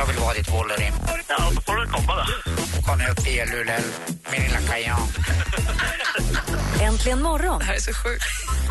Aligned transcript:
jag 0.00 0.06
vill 0.06 0.18
vara 0.18 0.34
ditt 0.34 0.50
Wolverine. 0.52 0.96
Ja, 1.28 1.36
då 1.54 1.60
får 1.60 1.76
du 1.76 1.86
komma 1.86 2.12
då. 2.16 2.82
Kom 2.86 3.00
upp 3.10 3.26
i 3.26 3.44
Luleå, 3.50 3.80
min 4.32 4.42
lilla 4.42 4.60
kajan. 4.60 5.00
Äntligen 6.80 7.22
morgon 7.22 7.58
Det 7.58 7.64
här 7.64 7.74
är 7.74 7.80
så 7.80 7.92
sjukt. 7.92 8.24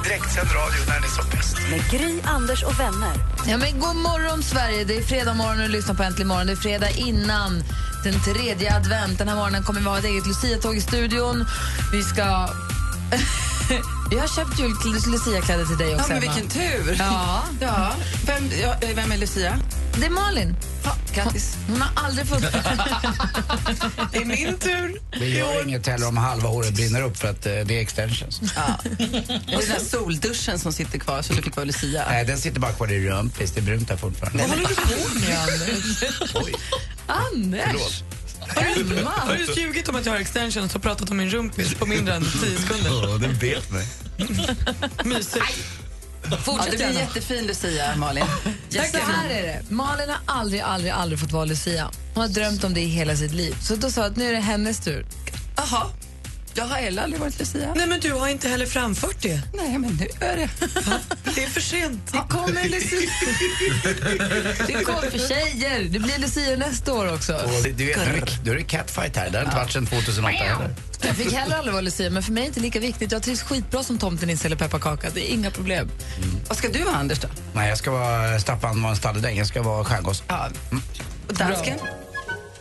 Direktsänd 0.03 0.47
radio 0.47 0.79
när 0.87 0.93
den 0.93 1.03
är 1.03 1.07
som 1.07 1.29
bäst. 1.29 1.57
med 1.71 1.81
Gry, 1.91 2.21
Anders 2.25 2.63
och 2.63 2.79
vänner. 2.79 3.13
Ja, 3.47 3.57
men 3.57 3.79
god 3.79 3.95
morgon, 3.95 4.43
Sverige! 4.43 4.83
Det 4.83 4.97
är 4.97 5.03
fredag 5.03 5.33
morgon 5.33 5.61
och 5.61 5.67
du 5.67 5.71
lyssnar 5.71 5.95
på 5.95 6.03
Äntligen 6.03 6.27
morgon. 6.27 6.47
Det 6.47 6.53
är 6.53 6.63
fredag 6.67 6.89
innan 6.89 7.63
den 8.03 8.19
tredje 8.21 8.75
advent. 8.75 9.17
Den 9.17 9.27
här 9.27 9.35
morgonen 9.35 9.63
kommer 9.63 9.79
vi 9.79 9.85
ha 9.85 9.97
ett 9.97 10.05
eget 10.05 10.27
Lucia-tåg 10.27 10.75
i 10.77 10.81
studion. 10.81 11.45
Vi 11.91 12.03
ska... 12.03 12.49
vi 14.11 14.17
har 14.19 14.27
köpt 14.27 14.59
jul 14.59 14.73
Lucia-kläder 15.07 15.65
till 15.65 15.77
dig 15.77 15.89
Ja, 15.91 15.95
också, 15.95 16.09
men 16.13 16.23
Emma. 16.23 16.33
vilken 16.33 16.49
tur! 16.49 16.95
Ja, 16.99 17.43
Ja. 17.61 17.91
Vem, 18.25 18.49
ja, 18.61 18.75
vem 18.95 19.11
är 19.11 19.17
Lucia? 19.17 19.59
det 19.97 20.05
är 20.05 20.09
Malin. 20.09 20.55
Ja, 20.83 20.95
grattis. 21.13 21.57
Hon 21.67 21.81
har 21.81 21.89
aldrig 22.05 22.27
fått... 22.27 22.41
Det 24.11 24.17
är 24.17 24.25
min 24.25 24.57
tur. 24.57 25.01
Det 25.19 25.29
gör 25.29 25.63
inget 25.67 25.87
heller 25.87 26.07
om 26.07 26.17
halva 26.17 26.49
håret 26.49 26.73
brinner 26.73 27.01
upp 27.01 27.17
för 27.17 27.27
att 27.29 27.45
eh, 27.45 27.51
det 27.65 27.77
är 27.77 27.81
extensions. 27.81 28.41
Ja. 28.55 28.79
Det 28.83 29.03
är 29.53 29.59
den 29.59 29.67
där 29.69 29.79
solduschen 29.79 30.59
som 30.59 30.73
sitter 30.73 30.99
kvar 30.99 31.21
så 31.21 31.33
du 31.33 31.41
fick 31.41 31.55
vara 31.55 31.65
Lucia. 31.65 32.05
Nej, 32.09 32.25
den 32.25 32.37
sitter 32.37 32.59
bara 32.59 32.71
kvar 32.71 32.91
i 32.91 33.09
rumpis. 33.09 33.51
Det 33.51 33.59
är 33.59 33.63
brunt 33.63 33.87
där 33.87 33.97
fortfarande. 33.97 34.37
Vad 34.43 34.49
håller 34.49 34.67
du 34.69 34.75
på 34.75 35.19
med, 35.19 35.39
Anders? 35.39 36.03
Oj, 36.35 36.53
Anders! 37.07 37.63
Emma! 37.63 37.79
Har 38.55 39.35
du 39.55 39.61
ljugit 39.61 39.89
om 39.89 39.95
att 39.95 40.05
jag 40.05 40.13
har 40.13 40.19
extensions 40.19 40.75
och 40.75 40.81
pratat 40.81 41.11
om 41.11 41.17
min 41.17 41.29
rumpis 41.29 41.73
på 41.73 41.85
mindre 41.85 42.15
än 42.15 42.21
10 42.21 42.57
sekunder? 42.57 43.09
Ja, 43.11 43.17
den 43.17 43.33
vet 43.33 43.71
mig. 43.71 43.87
Mysigt. 45.05 45.45
Ja, 46.31 46.37
Fortsätt 46.37 46.71
det 46.71 46.77
blir 46.77 46.99
jättefin 46.99 47.47
Lucia, 47.47 47.95
Malin. 47.95 48.25
Så 48.69 48.97
här 48.97 49.29
är 49.29 49.41
det. 49.41 49.61
Malin 49.69 50.09
har 50.09 50.19
aldrig, 50.25 50.61
aldrig, 50.61 50.91
aldrig 50.91 51.19
fått 51.19 51.31
vara 51.31 51.45
Lucia. 51.45 51.91
Hon 52.13 52.21
har 52.21 52.29
drömt 52.29 52.63
om 52.63 52.73
det 52.73 52.81
i 52.81 52.85
hela 52.85 53.15
sitt 53.15 53.31
liv. 53.31 53.55
Så 53.61 53.75
då 53.75 53.91
sa 53.91 54.05
att 54.05 54.15
nu 54.15 54.29
är 54.29 54.33
det 54.33 54.39
hennes 54.39 54.79
tur. 54.79 55.05
Jaha. 55.55 55.85
Jag 56.53 56.65
har 56.65 56.75
heller 56.75 57.03
aldrig 57.03 57.21
varit 57.21 57.39
Lucia. 57.39 57.73
Nej, 57.75 57.87
men 57.87 57.99
du 57.99 58.13
har 58.13 58.27
inte 58.27 58.49
heller 58.49 58.65
framfört 58.65 59.21
det. 59.21 59.41
Nej, 59.53 59.77
men 59.77 59.91
nu 59.99 60.07
är 60.27 60.37
det. 60.37 60.49
Det 61.35 61.43
är 61.43 61.47
för 61.49 61.61
sent. 61.61 62.11
Det 62.11 62.21
kommer 62.29 62.69
Lucia. 62.69 63.09
Det 64.67 64.73
kommer 64.83 65.09
för 65.09 65.27
tjejer. 65.27 65.83
Det 65.89 65.99
blir 65.99 66.17
Lucia 66.19 66.57
nästa 66.57 66.93
år 66.93 67.13
också. 67.13 67.33
Och 67.35 67.63
Du 67.63 67.85
vet, 67.85 67.97
nu 67.97 68.03
är 68.03 68.21
det- 68.25 68.39
nu 68.45 68.51
är 68.51 68.55
det 68.55 68.63
catfight 68.63 69.15
här. 69.15 69.29
Det 69.29 69.37
har 69.37 69.45
inte 69.45 69.55
varit 69.57 69.71
sedan 69.71 69.85
2008 69.85 70.29
heller. 70.43 70.75
Jag 71.01 71.15
fick 71.15 71.33
heller 71.33 71.55
aldrig 71.55 71.73
vara 71.73 71.81
Lucia, 71.81 72.09
men 72.09 72.23
för 72.23 72.31
mig 72.31 72.41
är 72.41 72.45
det 72.45 72.47
inte 72.47 72.59
lika 72.59 72.79
viktigt. 72.79 73.11
Jag 73.11 73.23
trivs 73.23 73.41
skitbra 73.41 73.83
som 73.83 73.97
tomtenisse 73.97 74.45
eller 74.47 74.55
pepparkaka. 74.55 75.09
Det 75.13 75.29
är 75.31 75.33
inga 75.33 75.51
problem. 75.51 75.89
Vad 76.47 76.57
ska 76.57 76.67
du 76.69 76.83
vara, 76.83 76.95
Anders? 76.95 77.19
då? 77.19 77.27
Nej, 77.53 77.69
jag 77.69 77.77
ska 77.77 77.91
vara 77.91 78.39
Staffan 78.39 78.81
var 78.83 78.89
en 78.89 78.95
stalledräng. 78.95 79.37
Jag 79.37 79.47
ska 79.47 79.61
vara 79.61 79.83
skärgårds. 79.85 80.23
Ja. 80.27 80.49
Och 81.27 81.33
dansken? 81.33 81.77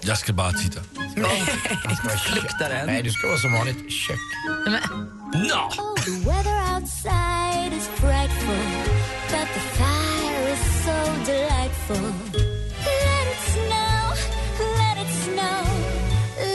Jag 0.00 0.19
ska 0.19 0.33
bara 0.33 0.52
titta. 0.52 0.80
Luktar 2.34 2.69
den? 2.69 2.86
Nej, 2.86 3.02
du 3.02 3.11
ska 3.11 3.27
vara 3.27 3.38
som 3.38 3.52
vanligt 3.52 3.91
kök. 3.91 4.19
Nej, 4.66 4.80
men, 4.91 5.08
Nå! 5.33 5.70
The 6.05 6.28
weather 6.28 6.74
outside 6.74 7.73
is 7.77 7.89
frightful, 7.89 8.64
but 9.30 9.48
the 9.55 9.61
fire 9.79 10.52
is 10.52 10.84
so 10.84 10.96
delightful. 11.33 12.12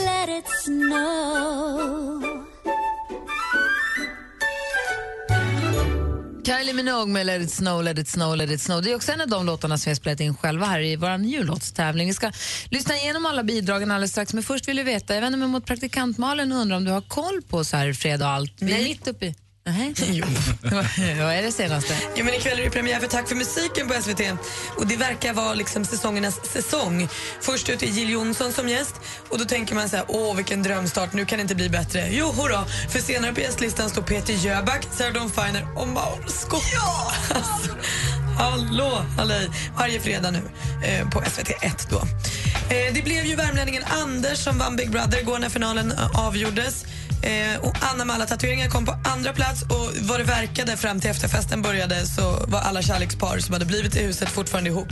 Let 0.04 0.28
it 0.28 0.48
snow, 0.64 2.03
Kylie 6.44 6.72
Minogue 6.72 7.12
med 7.12 7.26
Let 7.26 7.42
it 7.42 7.50
snow, 7.50 7.82
let 7.82 7.98
it 7.98 8.08
snow, 8.08 8.36
let 8.36 8.50
it 8.50 8.60
snow. 8.60 8.82
Det 8.82 8.90
är 8.90 8.96
också 8.96 9.12
en 9.12 9.20
av 9.20 9.28
de 9.28 9.46
låtarna 9.46 9.78
som 9.78 9.90
vi 9.90 9.90
har 9.90 9.96
spelat 9.96 10.20
in 10.20 10.36
själva 10.36 10.66
här 10.66 10.80
i 10.80 10.96
vår 10.96 11.16
jullåtstävling. 11.16 12.06
Vi 12.06 12.14
ska 12.14 12.32
lyssna 12.70 12.96
igenom 12.96 13.26
alla 13.26 13.42
bidragen 13.42 13.90
alldeles 13.90 14.10
strax, 14.10 14.34
men 14.34 14.42
först 14.42 14.68
vill 14.68 14.76
vi 14.76 14.82
veta, 14.82 15.14
jag 15.14 15.20
vänder 15.20 15.38
mig 15.38 15.48
mot 15.48 15.66
praktikant 15.66 16.18
Malin 16.18 16.52
och 16.52 16.58
undrar 16.58 16.76
om 16.76 16.84
du 16.84 16.90
har 16.90 17.00
koll 17.00 17.42
på 17.48 17.64
så 17.64 17.76
här 17.76 17.92
fredag 17.92 18.26
och 18.26 18.32
allt? 18.32 18.52
Vi 18.60 18.72
är 18.72 18.76
Nej. 18.76 18.84
mitt 18.84 19.08
uppe 19.08 19.26
i... 19.26 19.34
Nej. 19.66 19.94
Vad 21.18 21.34
är 21.34 21.42
det 21.42 21.52
senaste? 21.52 21.96
Ja, 22.14 22.24
men 22.24 22.34
ikväll 22.34 22.58
är 22.58 22.64
det 22.64 22.70
premiär 22.70 23.00
för 23.00 23.06
Tack 23.06 23.28
för 23.28 23.34
musiken 23.34 23.88
på 23.88 23.94
SVT. 24.02 24.20
Och 24.76 24.86
Det 24.86 24.96
verkar 24.96 25.32
vara 25.32 25.54
liksom 25.54 25.84
säsongernas 25.84 26.40
säsong. 26.52 27.08
Först 27.40 27.68
ut 27.68 27.82
är 27.82 27.86
Jill 27.86 28.10
Johnson 28.10 28.52
som 28.52 28.68
gäst. 28.68 28.94
Och 29.28 29.38
Då 29.38 29.44
tänker 29.44 29.74
man 29.74 29.88
så 29.88 29.96
här, 29.96 30.04
åh 30.08 30.36
vilken 30.36 30.62
drömstart, 30.62 31.12
nu 31.12 31.24
kan 31.24 31.38
det 31.38 31.42
inte 31.42 31.54
bli 31.54 31.68
bättre. 31.68 32.08
Jo, 32.10 32.32
hurra, 32.32 32.64
för 32.90 32.98
senare 32.98 33.32
på 33.32 33.40
gästlistan 33.40 33.90
står 33.90 34.02
Peter 34.02 34.32
Jöback, 34.34 34.86
Sarah 34.90 35.12
Dawn 35.12 35.30
Finer 35.30 35.66
och 35.76 35.88
Mauro 35.88 36.28
Scocco. 36.28 36.66
Ja! 36.72 37.12
Alltså, 37.34 37.76
hallå, 38.38 39.04
halloj. 39.16 39.50
Varje 39.78 40.00
fredag 40.00 40.30
nu 40.30 40.42
eh, 40.84 41.08
på 41.10 41.20
SVT1 41.20 41.86
då. 41.90 41.96
Eh, 42.74 42.94
det 42.94 43.04
blev 43.04 43.24
ju 43.24 43.36
värmlänningen 43.36 43.82
Anders 43.86 44.38
som 44.38 44.58
vann 44.58 44.76
Big 44.76 44.90
Brother 44.90 45.20
igår 45.20 45.38
när 45.38 45.48
finalen 45.48 45.92
eh, 45.92 46.26
avgjordes. 46.26 46.84
Eh, 47.24 47.60
och 47.60 47.76
Anna 47.80 48.04
med 48.04 48.14
alla 48.16 48.26
tatueringar 48.26 48.68
kom 48.68 48.84
på 48.84 48.94
andra 49.04 49.32
plats 49.32 49.62
och 49.62 50.08
vad 50.08 50.20
det 50.20 50.24
verkade 50.24 50.76
fram 50.76 51.00
till 51.00 51.10
efterfesten 51.10 51.62
började 51.62 52.06
så 52.06 52.44
var 52.48 52.60
alla 52.60 52.82
kärlekspar 52.82 53.38
som 53.38 53.52
hade 53.52 53.64
blivit 53.64 53.96
i 53.96 54.02
huset 54.02 54.28
fortfarande 54.28 54.70
ihop. 54.70 54.88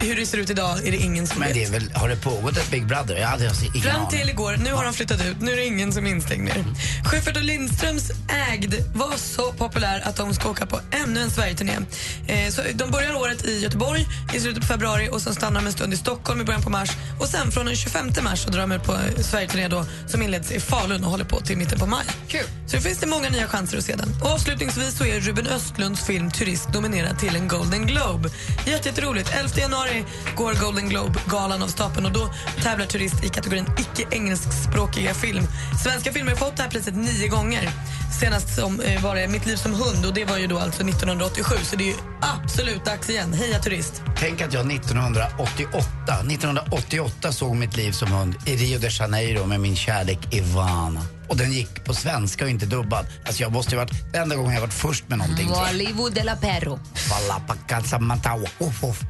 Hur 0.00 0.16
det 0.16 0.26
ser 0.26 0.38
ut 0.38 0.50
idag 0.50 0.86
är 0.86 0.90
det 0.90 0.96
ingen 0.96 1.26
som 1.26 1.40
vet. 1.40 1.54
det 1.54 1.64
är 1.64 1.70
väl, 1.70 1.92
har 1.94 2.08
det 2.08 2.16
pågått 2.16 2.56
ett 2.56 2.70
Big 2.70 2.86
Brother? 2.86 3.16
Jag 3.16 3.28
hade 3.28 3.48
alltså 3.48 3.64
ingen 3.64 3.82
Fram 3.82 3.96
aning. 3.96 4.18
till 4.18 4.28
igår, 4.28 4.56
nu 4.64 4.72
har 4.72 4.84
de 4.84 4.94
flyttat 4.94 5.24
ut, 5.24 5.40
nu 5.40 5.52
är 5.52 5.56
det 5.56 5.64
ingen 5.66 5.92
som 5.92 6.06
är 6.06 6.10
instängd 6.10 6.44
mer. 6.44 6.64
Schyffert 7.04 7.36
och 7.36 7.42
Lindströms 7.42 8.10
ägd 8.50 8.74
var 8.94 9.16
så 9.16 9.52
populär 9.52 10.00
att 10.04 10.16
de 10.16 10.34
ska 10.34 10.48
åka 10.50 10.66
på 10.66 10.80
ännu 10.90 11.20
en 11.20 11.30
Sverigeturné. 11.30 11.78
Eh, 12.26 12.50
så 12.50 12.62
de 12.74 12.90
börjar 12.90 13.14
året 13.14 13.44
i 13.44 13.60
Göteborg 13.60 14.06
i 14.34 14.40
slutet 14.40 14.60
på 14.62 14.66
februari 14.66 15.08
och 15.12 15.22
sen 15.22 15.34
stannar 15.34 15.60
de 15.60 15.66
en 15.66 15.72
stund 15.72 15.94
i 15.94 15.96
Stockholm 15.96 16.40
i 16.40 16.44
början 16.44 16.62
på 16.62 16.70
mars. 16.70 16.90
Och 17.20 17.28
sen 17.28 17.50
från 17.52 17.66
den 17.66 17.76
25 17.76 18.10
mars 18.22 18.38
så 18.44 18.50
drar 18.50 18.60
de 18.60 18.72
ut 18.72 18.82
på 18.84 18.96
Sverigeturné 19.22 19.68
då, 19.68 19.84
som 20.06 20.22
inleds 20.22 20.50
i 20.52 20.60
Falun 20.60 21.04
och 21.04 21.10
håller 21.10 21.24
på 21.24 21.40
till 21.40 21.56
mitten 21.58 21.78
på 21.78 21.86
maj. 21.86 22.04
Kul. 22.28 22.44
Så 22.66 22.76
det 22.76 22.82
finns 22.82 22.98
det 22.98 23.06
många 23.06 23.28
nya 23.28 23.46
chanser 23.48 23.78
att 23.78 23.84
se 23.84 23.96
den. 23.96 24.16
Och 24.22 24.30
avslutningsvis 24.30 24.98
så 24.98 25.04
är 25.04 25.20
Ruben 25.20 25.46
Östlunds 25.46 26.06
film 26.06 26.30
Turist 26.30 26.68
nominerad 26.74 27.18
till 27.18 27.36
en 27.36 27.48
Golden 27.48 27.86
Globe. 27.86 28.28
Jätte- 28.66 28.88
Jätteroligt. 28.90 29.30
11 29.34 29.50
januari 29.60 29.79
går 30.36 30.54
Golden 30.54 30.88
Globe-galan 30.88 31.62
av 31.62 31.66
stapeln 31.68 32.06
och 32.06 32.12
då 32.12 32.30
tävlar 32.62 32.86
Turist 32.86 33.24
i 33.24 33.28
kategorin 33.28 33.66
icke-engelskspråkiga 33.78 35.14
film. 35.14 35.44
Svenska 35.84 36.12
filmer 36.12 36.30
har 36.30 36.38
fått 36.38 36.56
det 36.56 36.62
här 36.62 36.70
priset 36.70 36.96
nio 36.96 37.28
gånger. 37.28 37.70
Senast 38.20 38.54
som, 38.54 38.80
eh, 38.80 39.02
var 39.02 39.16
det 39.16 39.28
Mitt 39.28 39.46
liv 39.46 39.56
som 39.56 39.74
hund 39.74 40.06
och 40.06 40.14
det 40.14 40.24
var 40.24 40.38
ju 40.38 40.46
då 40.46 40.58
alltså 40.58 40.82
1987 40.82 41.54
så 41.62 41.76
det 41.76 41.84
är 41.84 41.88
ju 41.88 41.94
absolut 42.20 42.84
dags 42.84 43.10
igen. 43.10 43.32
Heja 43.32 43.58
Turist! 43.58 44.02
Tänk 44.16 44.40
att 44.40 44.52
jag 44.52 44.72
1988, 44.72 45.86
1988 46.28 47.32
såg 47.32 47.56
mitt 47.56 47.76
liv 47.76 47.92
som 47.92 48.12
hund 48.12 48.34
i 48.46 48.56
Rio 48.56 48.78
de 48.78 48.88
Janeiro 48.90 49.46
med 49.46 49.60
min 49.60 49.76
kärlek 49.76 50.34
Ivana. 50.34 51.19
Och 51.30 51.36
den 51.36 51.52
gick 51.52 51.84
på 51.84 51.94
svenska 51.94 52.44
och 52.44 52.50
inte 52.50 52.66
dubbad. 52.66 53.06
Alltså 53.26 53.42
jag 53.42 53.52
måste 53.52 53.70
ju 53.70 53.76
varit, 53.76 54.12
den 54.12 54.22
enda 54.22 54.36
gången 54.36 54.54
jag 54.54 54.60
varit 54.60 54.74
först 54.74 55.08
med 55.08 55.18
någonting. 55.18 55.48
Hollywood 55.48 56.14
de 56.14 56.22
la 56.22 56.36
Perro. 56.36 56.80
Valapakatsamatawa. 57.10 58.48
Uff, 58.58 58.84
uff. 58.84 59.00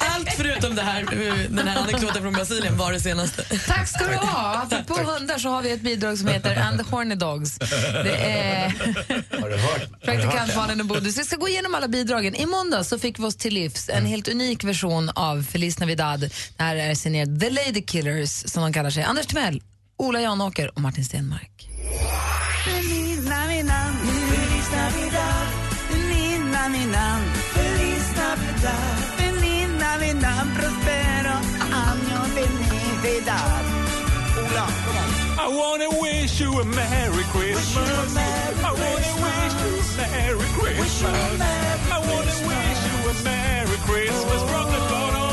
Allt 0.00 0.30
förutom 0.36 0.74
det 0.74 0.82
här, 0.82 1.04
den 1.48 1.68
här 1.68 1.82
anekdoten 1.82 2.22
från 2.22 2.32
Brasilien 2.32 2.76
var 2.76 2.92
det 2.92 3.00
senaste. 3.00 3.42
Tack 3.66 3.88
ska 3.88 4.06
du 4.06 4.16
ha. 4.16 4.62
Apropå 4.62 4.94
hundar 4.94 5.38
så 5.38 5.48
har 5.48 5.62
vi 5.62 5.72
ett 5.72 5.80
bidrag 5.82 6.18
som 6.18 6.28
heter 6.28 6.56
And 6.56 6.78
the 6.78 6.90
Horny 6.90 7.14
Dogs. 7.14 7.58
Det 7.58 8.16
är 8.16 8.70
praktikant? 10.04 10.56
Malin 10.56 10.80
och 10.80 10.86
Bodis. 10.86 11.18
Vi 11.18 11.24
ska 11.24 11.36
gå 11.36 11.48
igenom 11.48 11.74
alla 11.74 11.88
bidragen. 11.88 12.34
I 12.34 12.46
måndag 12.46 12.84
så 12.84 12.98
fick 12.98 13.18
vi 13.18 13.24
oss 13.24 13.36
till 13.36 13.54
livs 13.54 13.88
en 13.88 14.06
helt 14.06 14.28
unik 14.28 14.64
version 14.64 15.10
av 15.14 15.42
Feliz 15.42 15.78
Navidad. 15.78 16.20
Det 16.56 16.62
här 16.62 16.76
är 16.76 16.94
signerat 16.94 17.40
The 17.40 17.50
Lady 17.50 17.82
Killers 17.86 18.30
som 18.30 18.62
de 18.62 18.72
kallar 18.72 18.90
sig. 18.90 19.02
Anders 19.02 19.26
Timell, 19.26 19.62
Ola 19.96 20.20
Janåker 20.20 20.70
och 20.74 20.80
Martin 20.80 21.04
Stenmark. 21.04 21.68
I 35.36 35.48
wanna 35.48 35.88
wish 36.02 36.40
you 36.40 36.60
a 36.60 36.64
Merry 36.64 37.24
Christmas. 37.32 38.16
I 38.16 38.72
wanna 38.72 39.12
wish 39.24 39.54
you 39.62 39.72
a 39.78 39.96
Merry 39.96 40.48
Christmas. 40.58 41.40
I 41.90 41.98
wanna 41.98 42.36
wish 42.48 42.80
you 42.86 43.10
a 43.10 43.14
Merry 43.24 43.78
Christmas 43.86 44.42
from 44.50 44.66
the 44.72 44.78
bottom 44.90 45.23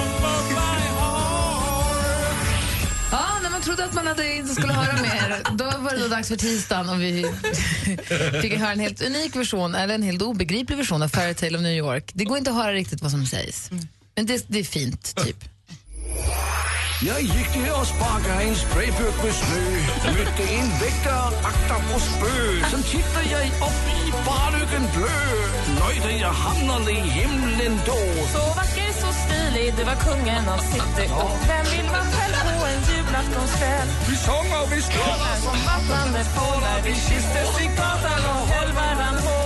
man 3.61 3.65
trodde 3.65 3.85
att 3.85 3.93
man 3.93 4.07
hade, 4.07 4.35
inte 4.35 4.55
skulle 4.55 4.73
höra 4.73 5.01
mer, 5.01 5.57
då 5.57 5.63
var 5.63 5.91
det 5.91 5.99
då 5.99 6.07
dags 6.07 6.27
för 6.27 6.35
tisdagen 6.35 6.89
och 6.89 7.01
vi 7.01 7.25
fick 8.41 8.53
höra 8.53 8.71
en 8.71 8.79
helt 8.79 9.01
unik 9.01 9.35
version, 9.35 9.75
eller 9.75 9.95
en 9.95 10.03
helt 10.03 10.21
obegriplig 10.21 10.77
version 10.77 11.03
av 11.03 11.07
Fairytale 11.07 11.57
of 11.57 11.63
New 11.63 11.77
York. 11.77 12.11
Det 12.13 12.25
går 12.25 12.37
inte 12.37 12.49
att 12.49 12.55
höra 12.55 12.73
riktigt 12.73 13.01
vad 13.01 13.11
som 13.11 13.25
sägs. 13.25 13.71
Men 14.15 14.25
det, 14.25 14.45
det 14.47 14.59
är 14.59 14.63
fint, 14.63 15.15
typ. 15.15 15.43
Jag 17.05 17.21
gick 17.21 17.55
ner 17.55 17.79
och 17.79 17.87
sparkade 17.87 18.43
en 18.43 18.55
sprayburk 18.55 19.23
med 19.23 19.33
snö. 19.33 20.11
Mötte 20.11 20.43
en 20.43 20.69
väktare, 20.81 21.37
akta 21.37 21.75
på 21.93 21.99
spö. 21.99 22.69
Sen 22.71 22.83
tittade 22.83 23.25
jag 23.31 23.47
upp 23.47 24.00
barlyckan 24.81 25.01
blö. 25.01 25.85
Nöjde 25.85 26.17
jag 26.21 26.29
hamnade 26.29 26.91
i 26.91 26.95
himlen 26.95 27.79
då. 27.85 28.25
Så 28.33 28.53
vacker, 28.55 28.91
så 29.01 29.13
stilig, 29.13 29.73
det 29.77 29.83
var 29.83 29.95
kungen 29.95 30.49
av 30.49 30.57
city 30.57 31.09
Och 31.13 31.37
vem 31.47 31.65
vill 31.71 31.85
man 31.85 32.05
själv 32.11 32.59
på 32.59 32.65
en 32.65 32.81
julaftonskväll? 32.89 33.87
Vi 34.09 34.15
sjunger 34.17 34.61
och 34.63 34.71
vi 34.71 34.81
skålar 34.81 35.35
Som 35.35 35.57
vattnande 35.65 36.23
fåglar, 36.23 36.81
vi 36.83 36.93
kysstes 36.93 37.61
i 37.61 37.65
gatan 37.65 38.23
och 38.31 38.47
höll 38.47 38.71
varann 38.73 39.17
hårt 39.17 39.40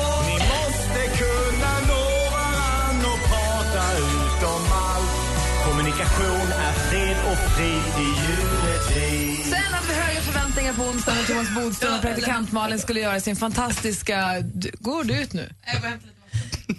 Kommunikation 5.86 6.52
är 6.52 6.74
fred 6.90 7.18
och 7.32 7.38
frid 7.56 8.06
i 8.06 8.10
juletid. 8.10 9.46
Sen 9.46 9.74
hade 9.74 9.88
vi 9.88 9.94
höga 9.94 10.22
förväntningar 10.22 10.74
på 10.74 10.84
onsdag 10.84 11.14
när 11.14 11.24
Thomas 11.24 11.56
Bodström 11.56 11.94
och 11.96 12.02
praktikant 12.02 12.52
Malin 12.52 12.80
skulle 12.80 13.00
göra 13.00 13.20
sin 13.20 13.36
fantastiska... 13.36 14.36
Du- 14.54 14.72
Går 14.80 15.04
du 15.04 15.14
ut 15.22 15.34
nu? 15.34 15.50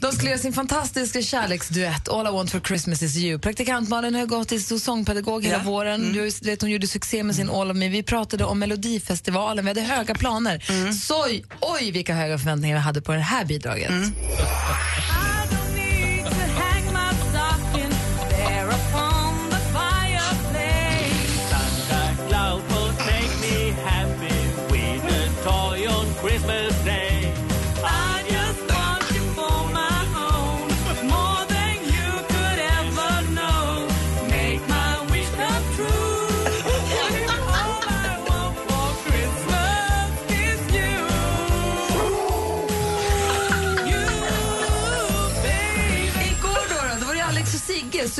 De 0.00 0.12
skulle 0.12 0.30
göra 0.30 0.40
sin 0.40 0.52
fantastiska 0.52 1.22
kärleksduett 1.22 2.08
All 2.08 2.26
I 2.26 2.30
want 2.30 2.50
for 2.50 2.60
Christmas 2.60 3.02
is 3.02 3.16
you. 3.16 3.38
Praktikant 3.38 3.88
Malin 3.88 4.14
har 4.14 4.26
gått 4.26 4.48
till 4.48 4.80
sångpedagog 4.80 5.44
hela 5.44 5.58
våren. 5.62 6.12
Du 6.12 6.30
vet, 6.42 6.60
hon 6.62 6.70
gjorde 6.70 6.86
succé 6.86 7.22
med 7.22 7.36
sin 7.36 7.50
All 7.50 7.70
of 7.70 7.76
me. 7.76 7.88
Vi 7.88 8.02
pratade 8.02 8.44
om 8.44 8.58
Melodifestivalen. 8.58 9.64
Vi 9.64 9.70
hade 9.70 9.80
höga 9.80 10.14
planer. 10.14 10.64
Så, 10.92 11.24
oj, 11.60 11.90
vilka 11.90 12.14
höga 12.14 12.38
förväntningar 12.38 12.76
vi 12.76 12.82
hade 12.82 13.00
på 13.02 13.12
det 13.12 13.18
här 13.20 13.44
bidraget. 13.44 13.90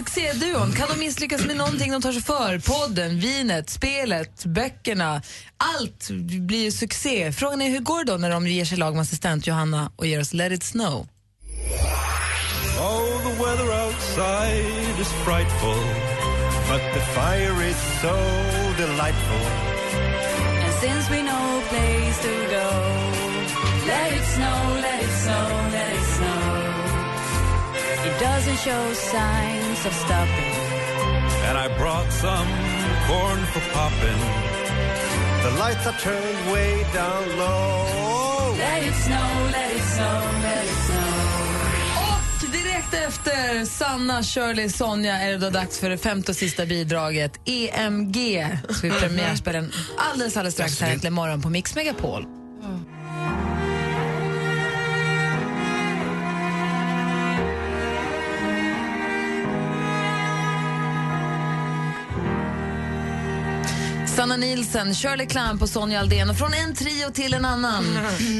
Succéduon. 0.07 0.73
Kan 0.73 0.89
de 0.89 0.99
misslyckas 0.99 1.47
med 1.47 1.57
någonting 1.57 1.93
de 1.93 2.03
tar 2.03 2.13
sig 2.13 2.23
för? 2.23 2.59
Podden, 2.59 3.19
vinet, 3.19 3.71
spelet, 3.71 4.45
böckerna. 4.45 5.23
Allt 5.57 6.11
blir 6.21 6.65
ju 6.65 6.71
succé. 6.71 7.33
Frågan 7.33 7.63
är 7.63 7.71
hur 7.71 7.81
går 7.81 8.05
det 8.05 8.13
då 8.13 8.19
när 8.19 8.31
de 8.31 8.47
ger 8.47 8.65
sig 8.65 8.79
lag 8.79 8.95
med 8.95 9.03
assistent 9.03 9.47
Johanna 9.47 9.91
och 9.97 10.07
ger 10.07 10.21
oss 10.21 10.33
Let 10.33 10.53
it 10.53 10.63
snow? 10.63 11.09
Oh, 12.79 13.23
the 13.23 13.43
weather 13.45 13.69
outside 13.85 15.01
is 15.01 15.13
frightful, 15.25 15.83
but 16.71 16.83
the 16.95 17.01
fire 17.01 17.69
is 17.71 17.77
so 18.03 18.17
delightful. 18.79 19.47
And 20.65 20.75
since 20.81 21.11
we 21.11 21.23
know 21.23 21.59
a 21.59 21.63
place 21.69 22.19
to 22.23 22.35
go, 22.57 22.69
let 23.87 24.13
it 24.13 24.27
snow, 24.35 24.81
let 24.83 25.03
it 25.03 25.15
snow, 25.25 25.49
let 25.73 25.93
it 25.93 25.96
doesn't 28.21 28.57
show 28.57 28.95
signs 28.95 29.87
of 29.87 29.93
stopping. 29.93 30.55
And 31.49 31.59
I 31.59 31.69
brought 31.79 32.11
some 32.13 32.49
corn 33.09 33.41
for 33.53 33.63
popping. 33.73 34.21
The 35.43 35.51
lights 35.59 35.87
are 35.87 35.99
turned 36.01 36.53
way 36.53 36.87
down 36.95 37.39
low. 37.39 38.57
Let 38.59 38.83
it 38.83 38.95
snow, 38.95 39.31
let 39.53 39.77
it 39.77 39.83
snow, 39.83 40.21
let 40.43 40.65
it 40.65 40.79
snow. 40.87 41.07
Och 42.43 42.53
direkt 42.53 42.95
efter 42.95 43.65
Sanna, 43.65 44.23
Shirley, 44.23 44.69
Sonja 44.69 45.19
är 45.19 45.31
det 45.31 45.39
då 45.39 45.51
dags 45.51 45.79
för 45.79 45.91
det 45.91 45.99
femte 45.99 46.33
och 46.33 46.37
sista 46.37 46.67
bidraget, 46.67 47.41
EMG. 47.45 48.47
Så 48.69 48.87
vi 48.87 48.91
premiärspelar 48.91 49.61
den 49.61 49.73
alldeles, 49.97 50.37
alldeles 50.37 50.55
strax 50.55 50.81
här 50.81 50.93
äntligen 50.93 51.15
morgon 51.15 51.43
på 51.43 51.51
Mix 51.51 51.75
Megapol. 51.75 52.36
Sanna 64.27 64.37
Nilsen, 64.37 64.95
Shirley 64.95 65.27
Clamp 65.27 65.63
och 65.63 65.69
Sonja 65.69 66.01
Aldén. 66.01 66.31
Och 66.31 66.37
från 66.37 66.55
en 66.55 66.75
trio 66.75 67.11
till 67.11 67.35
en 67.35 67.45
annan 67.45 67.85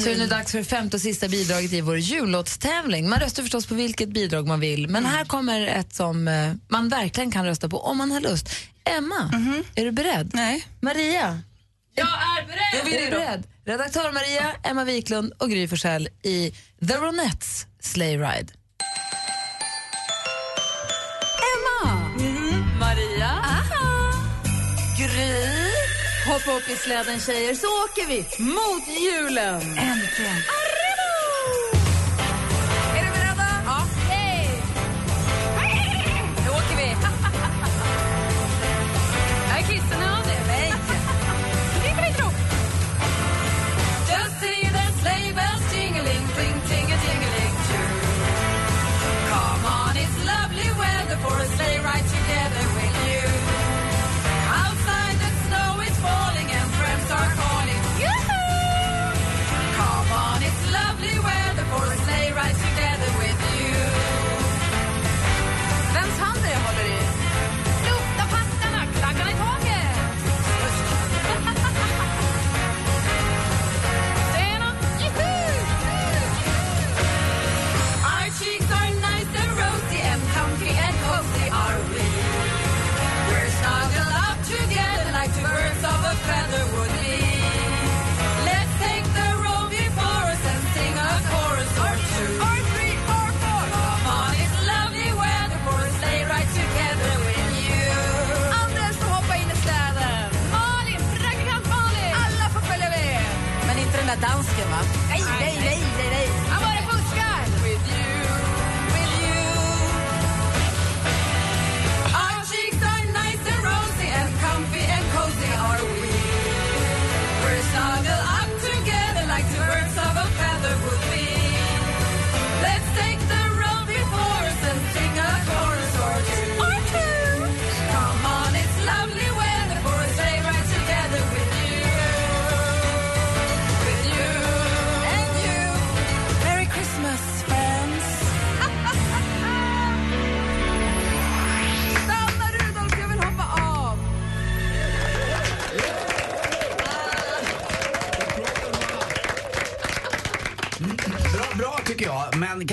så 0.03 0.09
är 0.09 0.15
det 0.15 0.21
nu 0.21 0.27
dags 0.27 0.53
för 0.53 0.59
det 0.59 0.65
femte 0.65 0.97
och 0.97 1.01
sista 1.01 1.29
bidraget 1.29 1.73
i 1.73 1.81
vår 1.81 1.99
jullåtstävling. 1.99 3.09
Man 3.09 3.21
röstar 3.21 3.43
förstås 3.43 3.67
på 3.67 3.75
vilket 3.75 4.09
bidrag 4.09 4.47
man 4.47 4.61
vill, 4.61 4.89
men 4.89 5.07
här 5.07 5.25
kommer 5.25 5.67
ett 5.67 5.95
som 5.95 6.29
eh, 6.29 6.53
man 6.69 6.89
verkligen 6.89 7.31
kan 7.31 7.47
rösta 7.47 7.69
på 7.69 7.79
om 7.79 7.99
man 7.99 8.11
har 8.11 8.21
lust. 8.21 8.49
Emma, 8.85 9.31
är 9.75 9.85
du 9.85 9.93
beredd? 9.93 10.31
Nej. 10.35 10.67
Maria? 10.81 11.41
Jag 11.95 12.09
är 12.09 12.47
beredd! 12.47 12.95
Är 12.95 13.05
du 13.05 13.11
beredd? 13.11 13.47
Redaktör 13.65 14.13
Maria, 14.13 14.53
Emma 14.63 14.85
Wiklund 14.85 15.33
och 15.39 15.51
Gry 15.51 15.69
Forssell 15.69 16.09
i 16.23 16.55
The 16.89 16.97
Ronettes 16.97 17.67
Sleigh 17.81 18.19
Ride. 18.19 18.53
Emma! 21.53 22.09
Maria? 22.81 23.31
Gry? 24.99 25.46
Hoppa 26.27 26.53
upp 26.53 26.69
i 26.71 26.77
släden 26.77 27.21
tjejer 27.21 27.55
så 27.55 27.67
åker 27.67 28.07
vi 28.09 28.45
mot 28.45 28.89
julen! 28.89 29.61
Äntligen! 29.61 30.66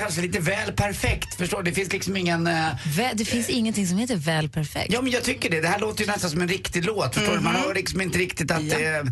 Kanske 0.04 0.22
lite 0.22 0.40
väl 0.40 0.72
perfekt. 0.74 1.36
Förstår 1.36 1.64
du? 1.64 1.70
Det 1.72 1.76
finns 1.76 1.94
liksom 1.94 2.18
ingen... 2.18 2.48
eh, 2.48 2.54
Vä- 2.86 3.12
Det 3.14 3.26
finns 3.26 3.50
ingenting 3.50 3.88
som 3.88 3.98
heter 3.98 4.16
väl 4.16 4.50
perfekt. 4.50 4.94
Ja 4.94 5.02
men 5.02 5.12
jag 5.12 5.24
tycker 5.24 5.50
det. 5.50 5.62
Det 5.62 5.68
här 5.68 5.80
låter 5.80 6.02
ju 6.02 6.08
nästan 6.12 6.30
som 6.30 6.42
en 6.42 6.48
riktig 6.48 6.86
låt. 6.86 7.16
Förstår 7.16 7.34
du? 7.34 7.40
Man 7.40 7.56
hör 7.56 7.74
liksom 7.76 8.02
inte 8.02 8.18
riktigt 8.18 8.52
att 8.52 8.64
Ja. 8.64 8.80
är... 8.80 9.12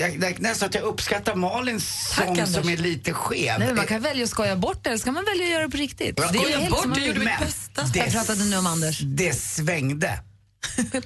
Jag, 0.00 0.16
jag, 0.22 0.40
nästan 0.40 0.68
att 0.68 0.74
jag 0.74 0.84
uppskattar 0.84 1.34
Malins 1.34 2.12
Tack, 2.16 2.24
sång 2.26 2.40
Anders. 2.40 2.54
som 2.54 2.68
är 2.68 2.76
lite 2.76 3.12
skev. 3.12 3.58
Nej, 3.58 3.66
men 3.68 3.76
man 3.76 3.86
kan 3.86 4.02
välja 4.02 4.24
att 4.24 4.30
skoja 4.30 4.56
bort 4.56 4.84
det 4.84 4.88
eller 4.90 4.98
ska 4.98 5.12
man 5.12 5.24
välja 5.24 5.44
att 5.44 5.50
göra 5.52 5.62
det 5.62 5.70
på 5.70 5.76
riktigt? 5.76 6.16
Det 6.16 6.22
är 6.22 6.28
skoja 6.28 6.58
helt 6.58 6.70
bort 6.70 6.80
som 6.80 6.90
man 6.90 7.00
vill. 7.00 7.28
bästa. 7.40 7.84
Jag 7.94 8.12
pratade 8.12 8.44
nu 8.44 8.56
om 8.56 8.66
Anders. 8.66 8.98
Det 9.00 9.32
svängde. 9.32 10.18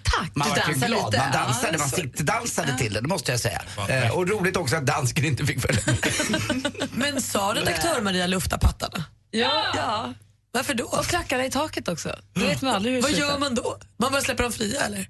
Tack, 0.02 0.31
Man 0.35 0.49
du 0.55 0.61
var 0.61 0.69
ju 0.69 0.75
glad. 0.75 1.12
lite. 1.12 1.19
Man 1.25 1.33
dansade, 1.33 1.73
Ja, 1.73 1.79
man 1.79 1.88
sittdansade 1.88 2.79
till 2.79 2.93
det, 2.95 3.00
det 3.00 3.09
måste 3.09 3.31
jag 3.31 3.40
säga. 3.40 3.62
Eh, 3.88 4.11
och 4.11 4.29
roligt 4.29 4.57
också 4.57 4.76
att 4.76 4.87
dansken 4.87 5.25
inte 5.25 5.47
fick 5.47 5.61
följa 5.61 5.81
med. 5.87 6.73
Men 6.93 7.23
sa 7.23 7.52
redaktör 7.55 8.00
Maria 8.00 8.26
lufta 8.26 8.59
pattarna? 8.59 9.05
Ja. 9.31 9.62
ja. 9.76 10.14
Varför 10.52 10.75
då? 10.75 10.85
Och 10.85 11.05
klackarna 11.05 11.45
i 11.45 11.50
taket 11.50 11.88
också. 11.88 12.17
Det 12.35 12.40
vet 12.40 12.62
man 12.62 12.75
aldrig 12.75 12.95
hur 12.95 13.02
Vad 13.02 13.11
slutar. 13.11 13.29
gör 13.29 13.38
man 13.38 13.55
då? 13.55 13.79
Man 13.97 14.12
bara 14.12 14.23
släpper 14.23 14.43
dem 14.43 14.52
fria 14.52 14.81
eller? 14.81 15.09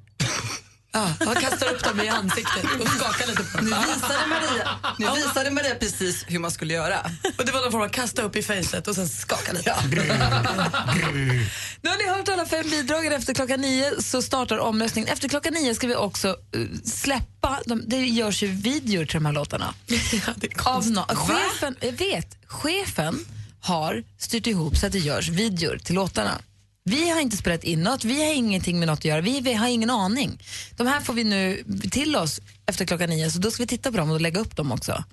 Ja, 0.92 1.14
man 1.24 1.34
kastar 1.34 1.74
upp 1.74 1.84
dem 1.84 2.00
i 2.00 2.08
ansiktet 2.08 2.64
och 2.80 2.88
skakar 2.88 3.26
lite 3.26 3.42
på 3.42 3.56
dem. 3.58 3.66
Nu 3.66 3.76
visade 3.94 4.26
Maria, 4.26 4.68
nu 4.98 5.06
visade 5.20 5.50
Maria 5.50 5.74
precis 5.74 6.24
hur 6.28 6.38
man 6.38 6.50
skulle 6.50 6.74
göra. 6.74 7.00
Och 7.38 7.44
det 7.44 7.52
var 7.52 7.60
någon 7.60 7.72
form 7.72 7.82
av 7.82 7.88
kasta 7.88 8.22
upp 8.22 8.36
i 8.36 8.42
facet 8.42 8.88
och 8.88 8.94
sen 8.94 9.08
skaka 9.08 9.52
lite. 9.52 9.74
Nu 11.82 11.90
har 11.90 11.96
ni 12.04 12.08
hört 12.18 12.28
alla 12.28 12.46
fem 12.46 12.70
bidragen. 12.70 13.12
Efter 13.12 13.34
klockan 13.34 13.60
nio 13.60 14.02
så 14.02 14.22
startar 14.22 14.58
omröstningen. 14.58 15.12
Efter 15.12 15.28
klockan 15.28 15.54
nio 15.54 15.74
ska 15.74 15.86
vi 15.86 15.94
också 15.94 16.28
eh, 16.28 16.60
släppa, 16.84 17.60
de, 17.66 17.82
det 17.86 17.96
görs 17.96 18.42
ju 18.42 18.46
videor 18.46 19.04
till 19.04 19.14
de 19.14 19.26
här 19.26 19.32
låtarna. 19.32 19.74
Av 20.64 20.90
no, 20.90 21.00
chefen, 21.08 21.76
jag 21.80 21.92
vet, 21.92 22.36
chefen 22.46 23.26
har 23.60 24.04
styrt 24.18 24.46
ihop 24.46 24.76
så 24.76 24.86
att 24.86 24.92
det 24.92 24.98
görs 24.98 25.28
videor 25.28 25.78
till 25.78 25.94
låtarna. 25.94 26.38
Vi 26.84 27.10
har 27.10 27.20
inte 27.20 27.36
spelat 27.36 27.64
in 27.64 27.82
något, 27.82 28.04
vi 28.04 28.26
har 28.26 28.34
ingenting 28.34 28.78
med 28.78 28.88
något 28.88 28.98
att 28.98 29.04
göra, 29.04 29.20
vi, 29.20 29.40
vi 29.40 29.54
har 29.54 29.68
ingen 29.68 29.90
aning. 29.90 30.42
De 30.76 30.86
här 30.86 31.00
får 31.00 31.14
vi 31.14 31.24
nu 31.24 31.64
till 31.90 32.16
oss 32.16 32.40
efter 32.66 32.84
klockan 32.84 33.10
nio, 33.10 33.30
så 33.30 33.38
då 33.38 33.50
ska 33.50 33.62
vi 33.62 33.66
titta 33.66 33.90
på 33.90 33.96
dem 33.96 34.10
och 34.10 34.20
lägga 34.20 34.40
upp 34.40 34.56
dem 34.56 34.72
också. 34.72 35.04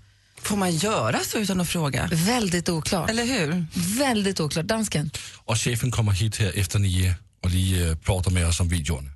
Får 0.41 0.57
man 0.57 0.75
göra 0.75 1.19
så 1.19 1.37
utan 1.37 1.61
att 1.61 1.69
fråga? 1.69 2.09
Väldigt 2.11 2.69
oklart. 2.69 3.09
Eller 3.09 3.25
hur? 3.25 3.65
Väldigt 3.99 4.39
oklart. 4.39 4.65
Dansken? 4.65 5.11
Och 5.35 5.57
chefen 5.57 5.91
kommer 5.91 6.11
hit 6.11 6.37
här 6.37 6.59
efter 6.59 6.79
nio 6.79 7.15
och 7.43 7.49
lige 7.49 7.89
äh, 7.89 7.97
pratar 7.97 8.31
med 8.31 8.47
oss 8.47 8.59
om 8.59 8.69
videon. 8.69 9.09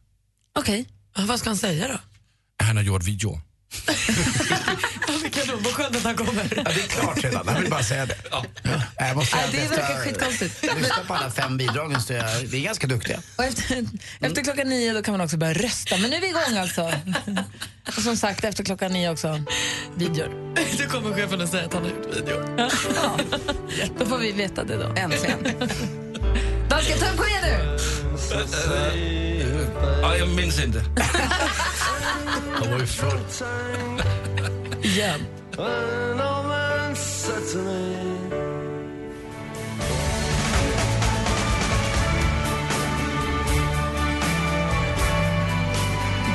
Okej. 0.60 0.86
vad 1.28 1.40
ska 1.40 1.50
han 1.50 1.58
säga 1.58 1.88
då? 1.88 2.00
Han 2.66 2.78
har 2.78 2.84
gjort 2.84 3.04
video. 3.72 5.20
Vilken 5.24 5.64
vad 5.64 5.74
skönt 5.74 5.96
att 5.96 6.04
han 6.04 6.16
kommer. 6.16 6.54
Ja, 6.56 6.64
det 6.64 6.84
är 6.84 6.88
klart 6.88 7.24
redan, 7.24 7.44
jag 7.48 7.62
vill 7.62 7.70
bara 7.70 7.84
säga 7.84 8.06
det. 8.06 8.16
Ja. 8.32 8.46
Jag 8.98 9.16
måste 9.16 9.32
säga 9.32 9.48
Nej, 9.54 9.68
det 9.70 9.76
verkar 9.76 9.98
skitkonstigt. 9.98 10.64
Lyssna 10.64 11.04
på 11.08 11.14
alla 11.14 11.32
fem 11.32 11.58
bidragen 11.58 12.02
så 12.02 12.14
är 12.14 12.46
vi 12.46 12.60
är 12.60 12.64
ganska 12.64 12.88
duktiga. 12.88 13.20
Och 13.36 13.44
efter, 13.44 13.86
efter 14.20 14.44
klockan 14.44 14.70
nio 14.70 14.94
då 14.94 15.02
kan 15.04 15.12
man 15.12 15.22
också 15.22 15.38
börja 15.38 15.54
rösta. 15.54 15.98
Men 15.98 16.10
nu 16.10 16.16
är 16.16 16.22
vi 16.22 16.28
igång 16.30 16.58
alltså. 16.58 16.94
Och 17.98 18.04
som 18.04 18.18
sagt, 18.18 18.44
efter 18.44 18.64
klockan 18.64 18.94
nio 18.94 19.10
också 19.12 19.44
videor. 19.96 20.56
Då 20.78 20.90
kommer 20.90 21.16
chefen 21.16 21.42
att 21.42 21.50
säga 21.50 21.66
att 21.66 21.74
han 21.74 21.84
har 21.84 21.90
gjort 21.90 22.18
video. 22.18 22.56
Ja. 22.58 22.70
Då 24.00 24.06
får 24.06 24.18
vi 24.18 24.32
veta 24.32 24.64
det 24.64 24.78
då. 24.78 24.94
Äntligen. 24.96 25.44
Dansken, 26.70 27.00
ta 27.00 27.06
en 27.06 27.18
på 27.18 27.24
er 27.24 27.42
nu! 27.42 27.78
Ja, 30.02 30.18
jag 30.18 30.30
minns 30.30 30.64
inte. 30.64 30.84
Jag 32.64 32.72
var 32.72 32.80
ju 32.80 32.86
full. 32.86 33.20
Igen. 34.82 35.20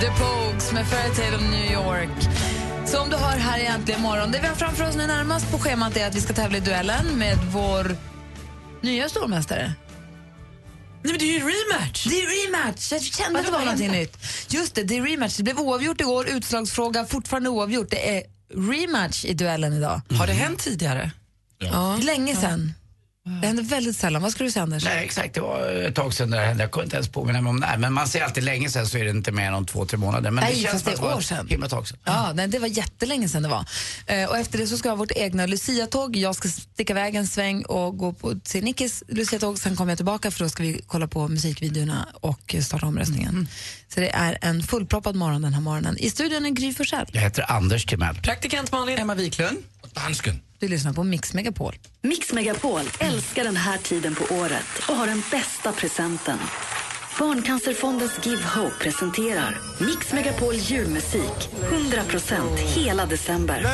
The 0.00 0.06
Pogues 0.06 0.72
med 0.72 0.86
Fairytale 0.86 1.36
of 1.36 1.42
New 1.42 1.72
York. 1.72 2.08
Så 2.86 3.00
om 3.00 3.10
du 3.10 3.16
hör 3.16 3.36
här 3.36 3.58
i 3.58 3.66
Äntligen 3.66 4.02
morgon, 4.02 4.32
det 4.32 4.38
vi 4.40 4.46
har 4.46 4.54
framför 4.54 4.88
oss 4.88 4.96
nu 4.96 5.06
närmast 5.06 5.52
på 5.52 5.58
schemat 5.58 5.96
är 5.96 6.06
att 6.06 6.14
vi 6.14 6.20
ska 6.20 6.32
tävla 6.34 6.56
i 6.56 6.60
duellen 6.60 7.06
med 7.18 7.38
vår 7.52 7.96
nya 8.80 9.08
stormästare. 9.08 9.74
Nej 11.02 11.12
men 11.12 11.18
det 11.18 11.24
är 11.24 11.38
ju 11.38 11.38
rematch! 11.38 12.04
Det 12.04 12.22
är 12.22 12.46
rematch! 12.46 12.92
Jag 12.92 13.02
kände 13.02 13.38
att 13.38 13.46
det 13.46 13.52
var 13.52 13.60
någonting 13.60 13.90
nytt. 13.92 14.18
Just 14.48 14.74
det, 14.74 14.82
det 14.82 14.96
är 14.96 15.02
rematch. 15.02 15.36
Det 15.36 15.42
blev 15.42 15.58
oavgjort 15.58 16.00
igår, 16.00 16.28
utslagsfråga, 16.28 17.04
fortfarande 17.06 17.48
oavgjort. 17.50 17.90
Det 17.90 18.16
är 18.16 18.22
rematch 18.54 19.24
i 19.24 19.34
duellen 19.34 19.72
idag. 19.72 20.00
Har 20.18 20.26
det 20.26 20.32
hänt 20.32 20.58
tidigare? 20.58 21.10
Ja. 21.58 21.98
Länge 22.02 22.36
sedan. 22.36 22.72
Det 23.26 23.46
händer 23.46 23.62
väldigt 23.62 23.96
sällan. 23.96 24.22
Vad 24.22 24.32
skulle 24.32 24.46
du 24.46 24.52
säga 24.52 24.62
Anders? 24.62 24.84
Nej, 24.84 25.04
exakt. 25.04 25.34
Det 25.34 25.40
var 25.40 25.68
ett 25.68 25.94
tag 25.94 26.14
sedan 26.14 26.30
det 26.30 26.38
hände. 26.38 26.62
Jag 26.62 26.70
kunde 26.70 26.84
inte 26.84 26.96
ens 26.96 27.08
påminna 27.08 27.40
mig 27.40 27.50
om 27.50 27.56
när. 27.56 27.76
Men 27.78 27.92
man 27.92 28.08
säger 28.08 28.24
alltid 28.24 28.44
länge 28.44 28.70
sedan 28.70 28.86
så 28.86 28.98
är 28.98 29.04
det 29.04 29.10
inte 29.10 29.32
mer 29.32 29.52
än 29.52 29.66
två, 29.66 29.86
tre 29.86 29.98
månader. 29.98 30.30
Men 30.30 30.44
Nej, 30.44 30.54
det 30.54 30.60
känns 30.60 30.82
fast 30.82 31.00
det 31.02 31.06
är 31.08 31.16
år 31.16 31.20
sedan. 31.20 31.46
himla 31.48 31.68
tag 31.68 31.88
sedan. 31.88 31.98
Ja, 32.04 32.32
nej, 32.34 32.48
det 32.48 32.58
var 32.58 32.68
jättelänge 32.68 33.28
sedan 33.28 33.42
det 33.42 33.48
var. 33.48 33.64
Eh, 34.06 34.28
och 34.28 34.38
efter 34.38 34.58
det 34.58 34.66
så 34.66 34.78
ska 34.78 34.88
jag 34.88 34.92
ha 34.92 34.98
vårt 34.98 35.12
egna 35.12 35.46
Lucia-tåg. 35.46 36.16
Jag 36.16 36.34
ska 36.36 36.48
sticka 36.48 36.92
iväg 36.92 37.14
en 37.14 37.26
sväng 37.26 37.62
och 37.64 37.96
gå 37.98 38.12
på 38.12 38.34
till 38.44 38.64
Nickis 38.64 39.02
Lucia-tåg. 39.08 39.58
Sen 39.58 39.76
kommer 39.76 39.90
jag 39.92 39.98
tillbaka 39.98 40.30
för 40.30 40.44
då 40.44 40.48
ska 40.48 40.62
vi 40.62 40.80
kolla 40.86 41.08
på 41.08 41.28
musikvideorna 41.28 42.08
och 42.20 42.54
starta 42.62 42.86
omröstningen. 42.86 43.28
Mm. 43.30 43.46
Så 43.94 44.00
det 44.00 44.10
är 44.10 44.38
en 44.40 44.62
fullproppad 44.62 45.16
morgon 45.16 45.42
den 45.42 45.54
här 45.54 45.60
morgonen. 45.60 45.98
I 45.98 46.10
studion 46.10 46.46
är 46.46 46.50
Gry 46.50 46.74
Forssell. 46.74 47.06
Jag 47.12 47.20
heter 47.20 47.50
Anders 47.52 47.86
Timell. 47.86 48.16
Praktikant 48.22 48.72
Malin. 48.72 48.98
Emma 48.98 49.14
Wiklund. 49.14 49.58
Dansken. 49.92 50.40
Du 50.58 50.68
lyssnar 50.68 50.92
på 50.92 51.04
Mix 51.04 51.34
Megapol. 51.34 51.74
Mix 52.02 52.32
Megapol 52.32 52.80
älskar 53.00 53.44
den 53.44 53.56
här 53.56 53.78
tiden 53.78 54.14
på 54.14 54.34
året 54.34 54.66
och 54.88 54.94
har 54.94 55.06
den 55.06 55.22
bästa 55.30 55.72
presenten. 55.72 56.38
Barncancerfondens 57.18 58.26
Give 58.26 58.42
Hope 58.42 58.74
presenterar 58.80 59.58
Mix 59.80 60.12
Megapol 60.12 60.54
julmusik 60.54 61.50
100% 61.72 62.56
hela 62.56 63.06
december. 63.06 63.66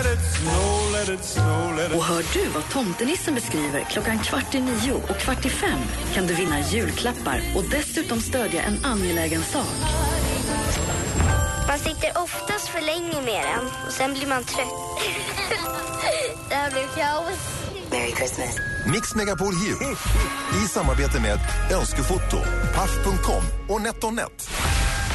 Och 1.95 2.05
hör 2.05 2.33
du 2.33 2.49
vad 2.49 2.71
tomtenissen 2.71 3.35
beskriver 3.35 3.81
klockan 3.81 4.19
kvart 4.19 4.55
i 4.55 4.61
nio 4.61 4.93
och 4.93 5.17
kvart 5.17 5.47
i 5.47 5.49
fem 5.49 5.81
kan 6.15 6.27
du 6.27 6.35
vinna 6.35 6.61
julklappar 6.61 7.43
och 7.57 7.65
dessutom 7.71 8.21
stödja 8.21 8.63
en 8.63 8.85
angelägen 8.85 9.43
sak. 9.43 10.12
Man 11.73 11.79
sitter 11.79 12.19
oftast 12.19 12.69
för 12.69 12.81
länge 12.81 13.21
med 13.23 13.45
den 13.45 13.67
och 13.87 13.93
sen 13.93 14.15
blir 14.15 14.27
man 14.27 14.45
trött. 14.45 14.69
det 16.49 16.55
här 16.55 16.71
blir 16.71 16.83
kaos. 16.97 17.39
Merry 17.91 18.13
Christmas. 18.17 18.57
Mix 18.87 19.15
Megapol 19.15 19.55
Jul 19.55 19.97
i 20.65 20.69
samarbete 20.69 21.21
med 21.21 21.39
Önskefoto, 21.73 22.37
Paff.com 22.75 23.43
och 23.69 23.83
NetOnNet. 23.83 24.51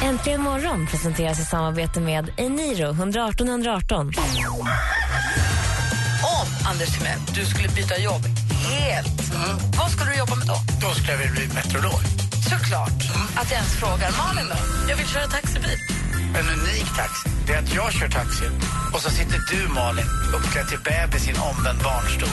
Äntligen 0.02 0.40
morgon 0.40 0.86
presenteras 0.86 1.40
i 1.40 1.44
samarbete 1.44 2.00
med 2.00 2.32
Eniro 2.36 2.90
118 2.90 3.48
118. 3.48 4.06
Om, 4.06 4.12
Anders 6.70 6.98
Timell, 6.98 7.18
du 7.34 7.44
skulle 7.46 7.68
byta 7.68 7.98
jobb 7.98 8.22
helt, 8.68 9.32
vad 9.78 9.90
skulle 9.90 10.10
du 10.10 10.18
jobba 10.18 10.34
med 10.34 10.46
då? 10.46 10.56
Då 10.82 10.94
skulle 10.94 11.12
jag 11.12 11.18
vilja 11.18 11.32
bli 11.32 11.48
meteorolog. 11.54 12.00
Såklart. 12.50 13.00
Att 13.34 13.50
jag 13.50 13.58
ens 13.58 13.72
frågar. 13.80 14.10
Malin 14.18 14.48
då? 14.48 14.88
Jag 14.90 14.96
vill 14.96 15.06
köra 15.06 15.26
taxibil. 15.26 15.97
En 16.34 16.48
unik 16.58 16.96
taxi, 16.96 17.28
det 17.46 17.52
är 17.52 17.58
att 17.58 17.74
jag 17.74 17.92
kör 17.92 18.08
taxi 18.08 18.44
och 18.94 19.00
så 19.00 19.10
sitter 19.10 19.38
du 19.50 19.68
Malin 19.68 20.04
uppklädd 20.36 20.68
till 20.68 20.78
bebis 20.78 21.28
i 21.28 21.30
en 21.30 21.36
omvänd 21.36 21.78
barnstol. 21.82 22.28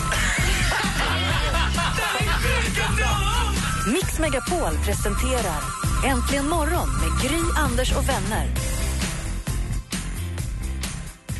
Mix 3.94 4.20
Megapol 4.20 4.78
presenterar 4.86 5.62
Äntligen 6.06 6.50
morgon 6.50 6.90
med 6.90 7.22
Gry, 7.22 7.42
Anders 7.58 7.92
och 7.92 8.10
vänner. 8.10 8.48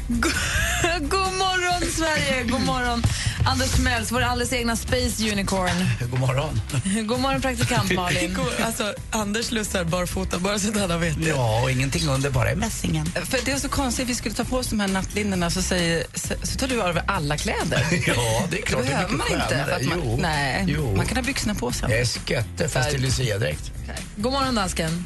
God 1.00 1.34
morgon, 1.34 1.82
Sverige! 1.92 2.44
God 2.44 2.62
morgon, 2.62 3.04
Anders 3.46 3.72
Timells, 3.72 4.12
vår 4.12 4.22
alldeles 4.22 4.54
egna 4.54 4.76
Space 4.76 5.32
Unicorn. 5.32 5.86
God 6.12 6.20
morgon. 6.20 6.62
God 7.08 7.20
morgon, 7.20 7.42
praktikant 7.42 7.94
Malin. 7.94 8.38
Alltså, 8.66 8.94
Anders 9.12 9.52
lussar 9.52 9.84
barfota, 9.84 10.40
bara 10.40 10.60
så 10.60 10.70
att 10.70 10.82
alla 10.82 10.98
vet 10.98 11.22
det. 11.24 11.30
Ja, 11.30 11.62
och 11.64 11.72
ingenting 11.72 12.08
under, 12.08 12.30
bara 12.30 12.52
i 12.52 12.56
mässingen. 12.56 13.06
För 13.06 13.46
det 13.46 13.52
är 13.52 13.58
så 13.58 13.70
konstigt, 13.70 14.10
vi 14.10 14.16
skulle 14.16 14.36
ta 14.36 14.44
på 14.44 14.58
oss 14.58 14.68
de 14.68 14.80
här 14.80 14.88
nattlinnorna 14.88 15.50
så, 15.50 15.62
säger, 15.62 16.06
så, 16.14 16.34
så 16.44 16.58
tar 16.58 16.68
du 16.68 16.82
av 16.82 17.00
alla 17.08 17.38
kläder. 17.38 17.86
Ja, 18.08 18.44
det 18.52 18.58
är 18.60 18.62
klart. 18.62 18.84
Det 18.84 18.90
behöver 18.90 19.14
man 19.14 19.28
inte. 19.28 19.40
skönare. 19.48 19.66
För 19.66 19.72
att 19.72 19.86
man, 19.86 20.02
Jo. 20.06 20.18
nej, 20.22 20.66
Jo. 20.68 20.96
man 20.96 21.06
kan 21.06 21.18
ha 21.18 21.24
byxorna 21.24 21.56
på 21.56 21.72
sen. 21.72 21.90
Det 21.90 22.00
är 22.00 22.06
skötte 22.06 22.70
fast 22.70 22.94
i 22.94 22.98
luciadräkt. 22.98 23.72
God 24.16 24.32
morgon, 24.34 24.56
dansken. 24.56 25.06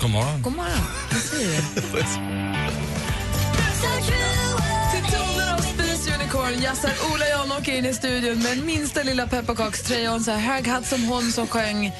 God 0.00 0.10
morgon. 0.10 0.42
God 0.42 0.56
morgon. 0.56 0.80
Vad 1.12 1.22
säger 1.22 1.62
du? 1.74 1.80
Till 6.46 6.54
tonen 6.54 6.70
av 6.70 6.74
Space 6.76 6.86
Unicorn 6.86 6.90
jazzar 6.92 7.14
Ola 7.14 7.26
Janåker 7.28 7.72
in 7.72 7.86
i 7.86 7.94
studion 7.94 8.42
med 8.42 8.58
minsta 8.64 9.02
lilla 9.02 9.26
pepparkakströja 9.26 10.10
och 10.10 10.16
en 10.16 10.24
så 10.24 10.30
här 10.30 10.54
hög 10.54 10.66
hatt 10.66 10.86
som 10.86 11.04
hon 11.04 11.32
som 11.32 11.46
sjöng 11.46 11.86
i 11.86 11.92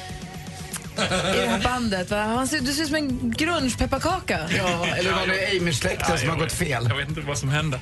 det 1.33 1.47
här 1.49 1.63
bandet. 1.63 2.11
Va? 2.11 2.23
Han 2.23 2.47
ser, 2.47 2.59
du 2.59 2.73
ser 2.73 2.81
ut 2.81 2.87
som 2.87 2.95
en 2.95 3.31
grunge-pepparkaka. 3.33 4.39
Ja, 4.57 4.85
eller 4.85 5.11
var 5.11 5.27
det 5.27 5.57
Amish-släkten 5.59 6.17
som 6.17 6.29
har 6.29 6.37
gått 6.37 6.51
fel? 6.53 6.85
Jag 6.89 6.97
vet 6.97 7.09
inte 7.09 7.21
vad 7.21 7.37
som 7.37 7.49
hände. 7.49 7.79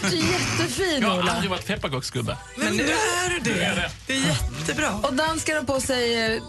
Du 0.00 0.06
är 0.06 0.22
jättefin, 0.32 0.98
Jag 1.02 1.08
har 1.08 1.18
Ola. 1.18 1.32
aldrig 1.32 1.50
varit 1.50 1.66
pepparkaksgubbe. 1.66 2.36
Men 2.56 2.76
nu 2.76 2.82
är 2.82 3.30
du 3.30 3.40
det. 3.40 3.54
det. 3.54 3.90
Det 4.06 4.12
är 4.14 4.20
jättebra. 4.26 4.90
Och 5.02 5.14
danskarna 5.14 5.64
på 5.64 5.80
sig 5.80 6.34
eh, 6.34 6.42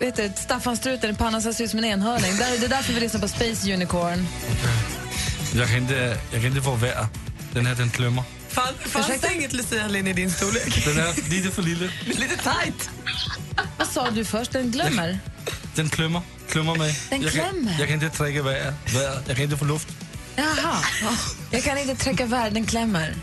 vet 0.00 0.16
du, 0.16 0.32
Staffanstruten 0.36 1.10
i 1.10 1.14
pannan 1.14 1.42
det 1.42 1.54
ser 1.54 1.64
ut 1.64 1.70
som 1.70 1.78
en 1.78 1.84
enhörning. 1.84 2.36
Det 2.36 2.44
är 2.44 2.68
därför 2.68 2.92
vi 2.92 3.00
lyssnar 3.00 3.20
på 3.20 3.28
Space 3.28 3.72
Unicorn. 3.74 4.26
Jag 5.54 5.68
kan 5.68 5.76
inte, 5.76 6.16
jag 6.32 6.42
kan 6.42 6.50
inte 6.50 6.62
få 6.62 6.74
värre. 6.74 7.06
Den 7.52 7.66
här 7.66 7.74
den 7.74 7.90
klämmer. 7.90 8.22
Fan, 8.52 8.74
fanns 8.84 9.20
det 9.20 9.34
inget 9.34 9.52
Lucia-linne 9.52 10.10
i 10.10 10.12
din 10.12 10.30
storlek? 10.30 10.84
Den 10.84 10.98
är 10.98 11.30
lite 11.30 11.50
för 11.50 11.62
lille. 11.62 11.90
Lite 12.06 12.36
tight. 12.36 12.90
Vad 13.78 13.88
sa 13.88 14.10
du 14.10 14.24
först? 14.24 14.52
Den 14.52 14.70
glömmer? 14.70 15.18
Den 15.74 15.88
klämmer. 15.88 16.20
Klämmer 16.48 16.74
mig. 16.76 16.98
Den 17.10 17.22
jag, 17.22 17.32
kan, 17.32 17.50
klämmer? 17.50 17.76
jag 17.78 17.88
kan 17.88 18.02
inte 18.02 18.16
träcka 18.16 18.42
värre. 18.42 18.74
värre. 18.94 19.22
Jag 19.26 19.36
kan 19.36 19.44
inte 19.44 19.56
få 19.56 19.64
luft. 19.64 19.88
Jaha. 20.36 20.76
Jag 21.50 21.62
kan 21.62 21.78
inte 21.78 22.04
träcka 22.04 22.26
världen, 22.26 22.54
den 22.54 22.66
klämmer. 22.66 23.14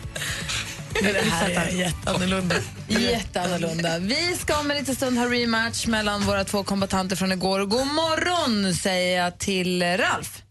Det 0.94 1.02
Vi 1.24 1.30
här 1.30 1.50
är 1.50 1.70
jätteannorlunda. 1.70 2.56
Jätteannorlunda. 2.88 4.00
Vi 4.00 4.36
ska 4.42 4.60
om 4.60 4.72
en 4.72 4.78
liten 4.78 4.96
stund 4.96 5.18
ha 5.18 5.26
rematch 5.26 5.88
mellan 5.88 6.22
våra 6.22 6.44
två 6.44 6.64
kombatanter 6.64 7.16
från 7.16 7.32
igår. 7.32 7.66
God 7.66 7.88
morgon 7.88 8.76
säger 8.76 9.24
jag 9.24 9.38
till 9.38 9.84
Ralf. 9.84 10.42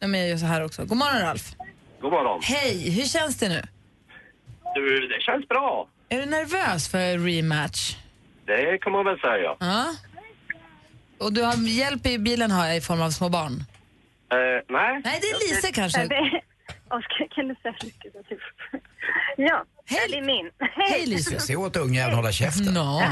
Ja, 0.00 0.06
men 0.06 0.20
jag 0.20 0.28
gör 0.28 0.38
så 0.38 0.46
här 0.46 0.64
också. 0.64 0.84
God 0.84 0.98
morgon 0.98 1.20
Ralf. 1.20 1.54
God 2.00 2.12
morgon. 2.12 2.40
Hej, 2.42 2.90
hur 2.90 3.04
känns 3.04 3.38
det 3.38 3.48
nu? 3.48 3.62
Du, 4.74 5.08
det 5.08 5.20
känns 5.22 5.48
bra. 5.48 5.88
Är 6.08 6.18
du 6.18 6.26
nervös 6.26 6.88
för 6.88 7.18
rematch? 7.18 7.96
Det 8.46 8.78
kan 8.78 8.92
man 8.92 9.04
väl 9.04 9.18
säga. 9.20 9.56
Ja. 9.60 9.94
Och 11.18 11.32
du 11.32 11.42
har 11.42 11.68
hjälp 11.68 12.06
i 12.06 12.18
bilen 12.18 12.50
har 12.50 12.66
jag 12.66 12.76
i 12.76 12.80
form 12.80 13.02
av 13.02 13.10
små 13.10 13.28
barn. 13.28 13.52
Eh, 14.32 14.38
nej. 14.68 15.00
Nej, 15.04 15.18
det 15.22 15.26
är 15.26 15.54
Lise 15.54 15.72
kanske. 15.72 16.08
Oskar, 16.90 17.34
kan 17.34 17.48
du 17.48 17.54
säga 17.54 17.74
mycket? 17.82 18.12
Typ. 18.28 18.38
Ja, 19.36 19.64
Hej. 19.86 20.06
det 20.10 20.18
är 20.18 20.22
min. 20.22 20.50
Hej 20.88 21.06
Lise. 21.06 21.40
Se 21.40 21.56
åt 21.56 21.76
ungjäveln 21.76 22.16
hålla 22.16 22.32
käften. 22.32 22.74
Nå. 22.74 23.02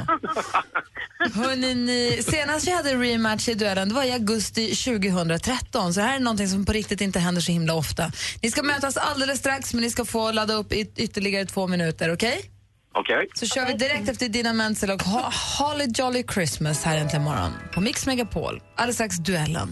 Hörrni, 1.35 1.75
ni, 1.75 2.23
senast 2.23 2.67
vi 2.67 2.73
hade 2.73 2.95
rematch 2.95 3.49
i 3.49 3.55
duellen 3.55 3.89
det 3.89 3.95
var 3.95 4.05
i 4.05 4.13
augusti 4.13 4.75
2013, 4.75 5.95
så 5.95 6.01
det 6.01 6.07
här 6.07 6.17
är 6.17 6.21
någonting 6.21 6.49
som 6.49 6.65
på 6.65 6.73
riktigt 6.73 7.01
inte 7.01 7.19
händer 7.19 7.41
så 7.41 7.53
himla 7.53 7.75
ofta. 7.75 8.13
Ni 8.43 8.51
ska 8.51 8.63
mötas 8.63 8.97
alldeles 8.97 9.39
strax, 9.39 9.75
men 9.75 9.83
ni 9.83 9.91
ska 9.91 10.05
få 10.05 10.33
ladda 10.33 10.55
upp 10.55 10.73
i 10.73 10.91
ytterligare 10.97 11.45
två 11.47 11.67
minuter, 11.67 12.13
okej? 12.13 12.51
Okej. 12.95 13.29
Så 13.35 13.47
kör 13.47 13.67
vi 13.67 13.73
direkt 13.73 14.09
efter 14.09 14.29
Dina 14.29 14.53
Menzel 14.53 14.91
och 14.91 15.03
ha 15.03 15.33
Holly 15.59 15.87
Jolly 15.95 16.25
Christmas 16.35 16.85
här 16.85 16.99
äntligen 16.99 17.25
morgon 17.25 17.53
på 17.75 17.81
Mix 17.81 18.07
Megapol. 18.07 18.63
Alldeles 18.77 18.97
strax 18.97 19.17
duellen. 19.17 19.69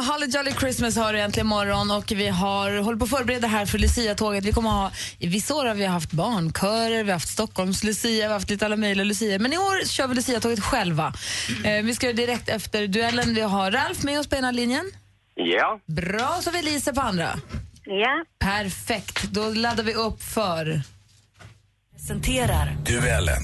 Med 0.00 0.08
Holly 0.08 0.26
Jolly 0.26 0.52
Christmas 0.52 0.96
har 0.96 1.12
du 1.12 1.20
äntligen 1.20 1.46
morgon 1.46 1.90
och 1.90 2.12
vi 2.12 2.28
har 2.28 2.78
håller 2.78 2.98
på 2.98 3.04
att 3.04 3.10
förbereda 3.10 3.46
här 3.46 3.66
för 3.66 3.78
Lucia-tåget. 3.78 4.44
Vi 4.44 4.52
kommer 4.52 4.70
ha, 4.70 4.90
I 5.18 5.26
vissa 5.26 5.54
år 5.54 5.64
har 5.64 5.74
vi 5.74 5.86
haft 5.86 6.12
barnkörer, 6.12 7.04
vi 7.04 7.10
har 7.10 7.16
haft 7.16 7.28
Stockholms 7.28 7.84
Lucia, 7.84 8.10
vi 8.10 8.22
har 8.22 8.32
haft 8.32 8.50
lite 8.50 8.66
alla 8.66 8.76
möjliga 8.76 9.04
Lucia. 9.04 9.38
Men 9.38 9.52
i 9.52 9.58
år 9.58 9.86
kör 9.86 10.06
vi 10.06 10.14
Lucia-tåget 10.14 10.60
själva. 10.60 11.12
Eh, 11.64 11.82
vi 11.82 11.94
ska 11.94 12.06
göra 12.06 12.16
direkt 12.16 12.48
efter 12.48 12.86
duellen. 12.86 13.34
Vi 13.34 13.40
har 13.40 13.70
Ralf 13.70 14.02
med 14.02 14.20
oss 14.20 14.26
på 14.26 14.36
ena 14.36 14.50
linjen. 14.50 14.90
Ja. 15.34 15.80
Bra, 15.86 16.38
så 16.40 16.50
har 16.50 16.52
vi 16.52 16.62
Lisa 16.62 16.92
på 16.92 17.00
andra. 17.00 17.40
Ja. 17.84 18.24
Perfekt, 18.38 19.22
då 19.22 19.48
laddar 19.48 19.84
vi 19.84 19.94
upp 19.94 20.22
för... 20.22 20.82
Presenterar 21.96 22.76
Duellen. 22.86 23.42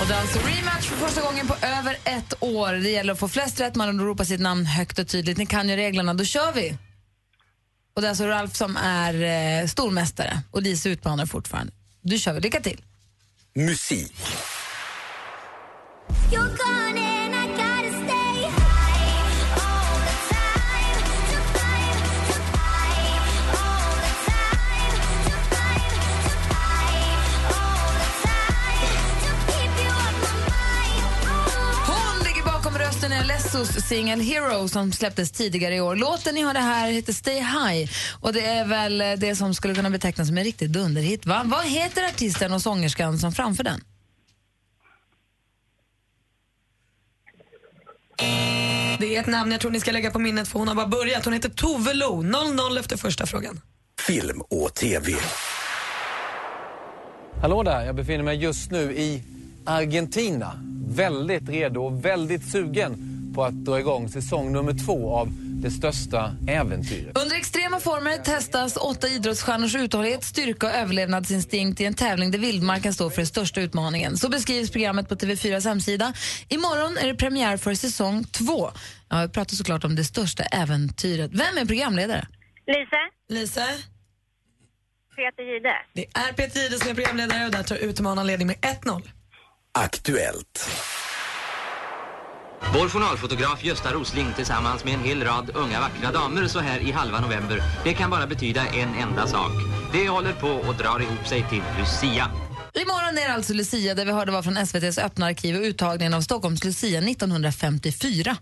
Och 0.00 0.06
det 0.08 0.14
är 0.14 0.20
alltså 0.20 0.38
rematch 0.38 0.86
för 0.88 0.96
första 0.96 1.22
gången 1.22 1.46
på 1.46 1.54
över 1.54 1.96
ett 2.04 2.34
år. 2.40 2.72
Det 2.72 2.90
gäller 2.90 3.12
att 3.12 3.18
få 3.18 3.28
flest 3.28 3.60
rätt, 3.60 3.74
man 3.74 4.00
ropar 4.00 4.24
sitt 4.24 4.40
namn 4.40 4.66
högt 4.66 4.98
och 4.98 5.08
tydligt. 5.08 5.38
Ni 5.38 5.46
kan 5.46 5.68
ju 5.68 5.76
reglerna, 5.76 6.14
då 6.14 6.24
kör 6.24 6.52
vi! 6.52 6.78
Och 7.94 8.02
det 8.02 8.06
är 8.06 8.10
alltså 8.10 8.26
Ralf 8.26 8.56
som 8.56 8.76
är 8.76 9.14
eh, 9.62 9.66
stormästare 9.66 10.40
och 10.50 10.62
Lisa 10.62 10.88
utmanar 10.88 11.26
fortfarande. 11.26 11.72
Du 12.00 12.18
kör 12.18 12.32
vi, 12.32 12.40
lycka 12.40 12.60
till! 12.60 12.80
Musik. 13.54 14.14
Alessos 33.54 33.88
singel 33.88 34.20
Hero 34.20 34.68
som 34.68 34.92
släpptes 34.92 35.30
tidigare 35.30 35.74
i 35.74 35.80
år. 35.80 35.96
Låten 35.96 36.34
ni 36.34 36.40
har 36.40 36.54
det 36.54 36.60
här 36.60 36.90
heter 36.90 37.12
Stay 37.12 37.34
High 37.34 37.90
och 38.20 38.32
det 38.32 38.46
är 38.46 38.64
väl 38.64 38.98
det 38.98 39.36
som 39.36 39.54
skulle 39.54 39.74
kunna 39.74 39.90
betecknas 39.90 40.28
som 40.28 40.38
en 40.38 40.44
riktig 40.44 40.70
dunderhit. 40.70 41.26
Va? 41.26 41.42
Vad 41.44 41.64
heter 41.64 42.04
artisten 42.04 42.52
och 42.52 42.62
sångerskan 42.62 43.18
som 43.18 43.32
framför 43.32 43.64
den? 43.64 43.80
Det 48.98 49.16
är 49.16 49.20
ett 49.20 49.26
namn 49.26 49.52
jag 49.52 49.60
tror 49.60 49.70
ni 49.70 49.80
ska 49.80 49.92
lägga 49.92 50.10
på 50.10 50.18
minnet 50.18 50.48
för 50.48 50.58
hon 50.58 50.68
har 50.68 50.74
bara 50.74 50.86
börjat. 50.86 51.24
Hon 51.24 51.34
heter 51.34 51.48
Tove 51.48 51.94
Lo. 51.94 52.22
0-0 52.22 52.78
efter 52.78 52.96
första 52.96 53.26
frågan. 53.26 53.60
Film 54.06 54.40
och 54.40 54.74
TV. 54.74 55.12
Hallå 57.40 57.62
där, 57.62 57.86
jag 57.86 57.94
befinner 57.94 58.24
mig 58.24 58.36
just 58.36 58.70
nu 58.70 58.92
i 58.92 59.22
Argentina. 59.64 60.60
Väldigt 60.88 61.48
redo 61.48 61.80
och 61.80 62.04
väldigt 62.04 62.50
sugen 62.50 63.13
på 63.34 63.44
att 63.44 63.64
dra 63.64 63.78
igång 63.78 64.08
säsong 64.08 64.52
nummer 64.52 64.74
två 64.86 65.14
av 65.16 65.28
Det 65.62 65.70
största 65.70 66.36
äventyret. 66.48 67.18
Under 67.18 67.36
extrema 67.36 67.80
former 67.80 68.18
testas 68.18 68.76
åtta 68.76 69.08
idrottsstjärnors 69.08 69.74
uthållighet, 69.74 70.24
styrka 70.24 70.66
och 70.66 70.72
överlevnadsinstinkt 70.72 71.80
i 71.80 71.84
en 71.84 71.94
tävling 71.94 72.30
där 72.30 72.38
vildmarken 72.38 72.94
står 72.94 73.10
för 73.10 73.16
den 73.16 73.26
största 73.26 73.60
utmaningen. 73.60 74.16
Så 74.16 74.28
beskrivs 74.28 74.70
programmet 74.70 75.08
på 75.08 75.14
TV4s 75.14 75.64
hemsida. 75.68 76.12
Imorgon 76.48 76.98
är 76.98 77.06
det 77.06 77.14
premiär 77.14 77.56
för 77.56 77.74
säsong 77.74 78.24
två. 78.24 78.70
Ja, 79.08 79.20
jag 79.20 79.32
pratar 79.32 79.54
såklart 79.56 79.84
om 79.84 79.96
Det 79.96 80.04
största 80.04 80.42
äventyret. 80.42 81.30
Vem 81.32 81.58
är 81.58 81.64
programledare? 81.64 82.26
Lisa, 82.66 82.96
Lisa? 83.28 83.66
Peter 85.16 85.42
Jihde. 85.52 85.74
Det 85.94 86.06
är 86.14 86.32
Peter 86.32 86.60
Jihde 86.60 86.78
som 86.78 86.90
är 86.90 86.94
programledare 86.94 87.44
och 87.44 87.50
där 87.50 87.62
tar 87.62 87.76
utmanaren 87.76 88.26
ledning 88.26 88.46
med 88.46 88.56
1-0. 88.56 89.02
Aktuellt. 89.72 90.70
Vår 92.72 92.88
journalfotograf 92.88 93.64
Gösta 93.64 93.92
Rosling 93.92 94.32
tillsammans 94.36 94.84
med 94.84 94.94
en 94.94 95.00
hel 95.00 95.24
rad 95.24 95.50
unga 95.54 95.80
vackra 95.80 96.12
damer 96.12 96.48
så 96.48 96.58
här 96.58 96.80
i 96.80 96.92
halva 96.92 97.20
november. 97.20 97.62
Det 97.84 97.94
kan 97.94 98.10
bara 98.10 98.26
betyda 98.26 98.66
en 98.66 98.94
enda 98.94 99.26
sak. 99.26 99.52
Det 99.92 100.08
håller 100.08 100.32
på 100.32 100.48
och 100.48 100.74
drar 100.74 101.00
ihop 101.02 101.26
sig 101.26 101.44
till 101.50 101.62
Lucia. 101.78 102.30
Imorgon 102.76 103.18
är 103.18 103.28
det 103.28 103.34
alltså 103.34 103.52
Lucia 103.52 103.94
där 103.94 104.04
vi 104.04 104.12
hörde 104.12 104.32
var 104.32 104.42
från 104.42 104.56
SVTs 104.56 104.98
öppna 104.98 105.26
arkiv 105.26 105.56
och 105.56 105.62
uttagningen 105.62 106.14
av 106.14 106.20
Stockholms 106.20 106.64
Lucia 106.64 106.98
1954. 106.98 108.36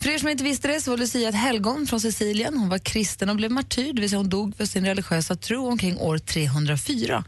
För 0.00 0.08
er 0.08 0.18
som 0.18 0.28
inte 0.28 0.44
visste 0.44 0.68
det 0.68 0.80
så 0.80 0.90
var 0.90 0.98
Lucia 0.98 1.28
ett 1.28 1.34
helgon 1.34 1.86
från 1.86 2.00
Sicilien. 2.00 2.58
Hon 2.58 2.68
var 2.68 2.78
kristen 2.78 3.30
och 3.30 3.36
blev 3.36 3.50
martyr, 3.50 3.92
det 3.92 4.00
vill 4.00 4.10
säga 4.10 4.18
hon 4.18 4.28
dog 4.28 4.56
för 4.56 4.66
sin 4.66 4.86
religiösa 4.86 5.36
tro 5.36 5.66
omkring 5.66 5.98
år 5.98 6.18
304. 6.18 7.24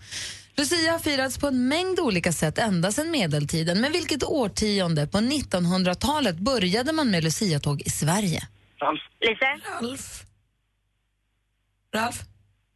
Lucia 0.56 0.92
har 0.92 0.98
firats 0.98 1.38
på 1.38 1.46
en 1.46 1.68
mängd 1.68 2.00
olika 2.00 2.32
sätt 2.32 2.58
ända 2.58 2.92
sedan 2.92 3.10
medeltiden. 3.10 3.80
Men 3.80 3.92
vilket 3.92 4.24
årtionde 4.24 5.06
på 5.06 5.18
1900-talet 5.18 6.36
började 6.36 6.92
man 6.92 7.10
med 7.10 7.24
Lucia-tåg 7.24 7.82
i 7.86 7.90
Sverige? 7.90 8.42
Ralf. 8.82 9.00
Lisa, 9.20 9.70
Ralf? 9.80 10.22
Ralf? 11.94 12.20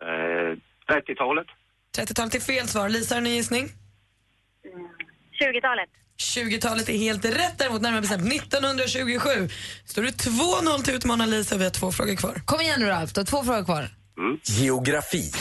Eh, 0.02 0.94
30-talet. 0.94 1.46
30-talet 1.98 2.34
är 2.34 2.40
fel 2.40 2.68
svar. 2.68 2.88
Lisa, 2.88 3.14
har 3.14 3.22
du 3.22 3.28
en 3.28 3.34
gissning? 3.36 3.68
20-talet. 5.40 5.88
20-talet 6.36 6.88
är 6.88 6.98
helt 6.98 7.24
rätt 7.24 7.58
däremot 7.58 7.82
närmare 7.82 8.00
bestämt 8.00 8.32
1927. 8.32 9.30
Står 9.84 10.02
det 10.02 10.08
2-0 10.10 10.82
till 10.82 10.94
utmanaren 10.94 11.30
Lisa 11.30 11.54
och 11.54 11.60
vi 11.60 11.64
har 11.64 11.70
två 11.70 11.92
frågor 11.92 12.16
kvar. 12.16 12.42
Kom 12.44 12.60
igen 12.60 12.80
nu 12.80 12.86
Ralf, 12.86 13.12
du 13.12 13.20
har 13.20 13.24
två 13.26 13.42
frågor 13.44 13.64
kvar. 13.64 13.88
Geografi. 14.44 15.32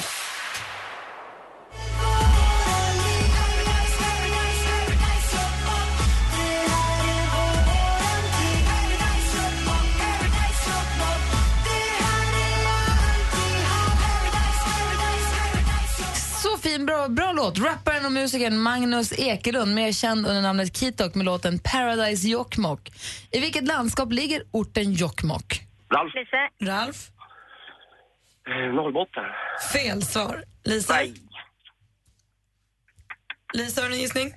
Bra, 17.04 17.10
bra 17.10 17.32
låt. 17.32 17.60
Rapparen 17.60 18.06
och 18.06 18.12
musikern 18.12 18.58
Magnus 18.58 19.20
Ekelund, 19.20 19.76
mer 19.76 19.92
känd 19.92 20.28
under 20.28 20.42
namnet 20.42 20.78
Kitok 20.78 21.16
med 21.16 21.26
låten 21.26 21.60
Paradise 21.60 22.28
Jokkmokk. 22.28 22.92
I 23.32 23.39
vilket 23.39 23.68
landskap 23.68 24.12
ligger 24.12 24.44
orten 24.52 24.94
Jokkmokk? 24.94 25.62
Ralf. 25.94 26.13
Lisa, 26.16 26.72
Ralf? 26.72 27.10
Eh, 28.48 28.76
Norrbotten. 28.76 29.24
Fel 29.74 30.02
svar. 30.02 30.44
Lisa? 30.63 31.00
Lisa, 33.54 33.82
har 33.82 33.89
du 33.89 33.96
en 33.96 34.02
gissning? 34.02 34.34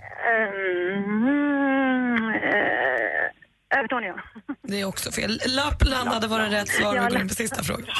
Mm, 0.96 2.35
eh, 2.35 3.79
Övertorneå. 3.79 4.14
Det 4.62 4.81
är 4.81 4.85
också 4.85 5.12
fel. 5.12 5.40
Lappland 5.46 6.09
hade 6.09 6.26
varit 6.26 6.52
rätt 6.52 6.68
svar. 6.68 6.92
Vi 6.92 6.98
går 6.98 7.20
in 7.20 7.29
på 7.29 7.35
sista 7.35 7.62
frågan. 7.62 7.87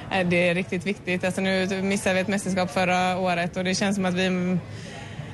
Det 0.25 0.49
är 0.49 0.55
riktigt 0.55 0.85
viktigt. 0.85 1.23
Alltså 1.23 1.41
nu 1.41 1.81
missade 1.81 2.15
vi 2.15 2.21
ett 2.21 2.27
mästerskap 2.27 2.71
förra 2.71 3.17
året 3.17 3.57
och 3.57 3.63
det 3.63 3.75
känns 3.75 3.95
som 3.95 4.05
att 4.05 4.13
vi 4.13 4.57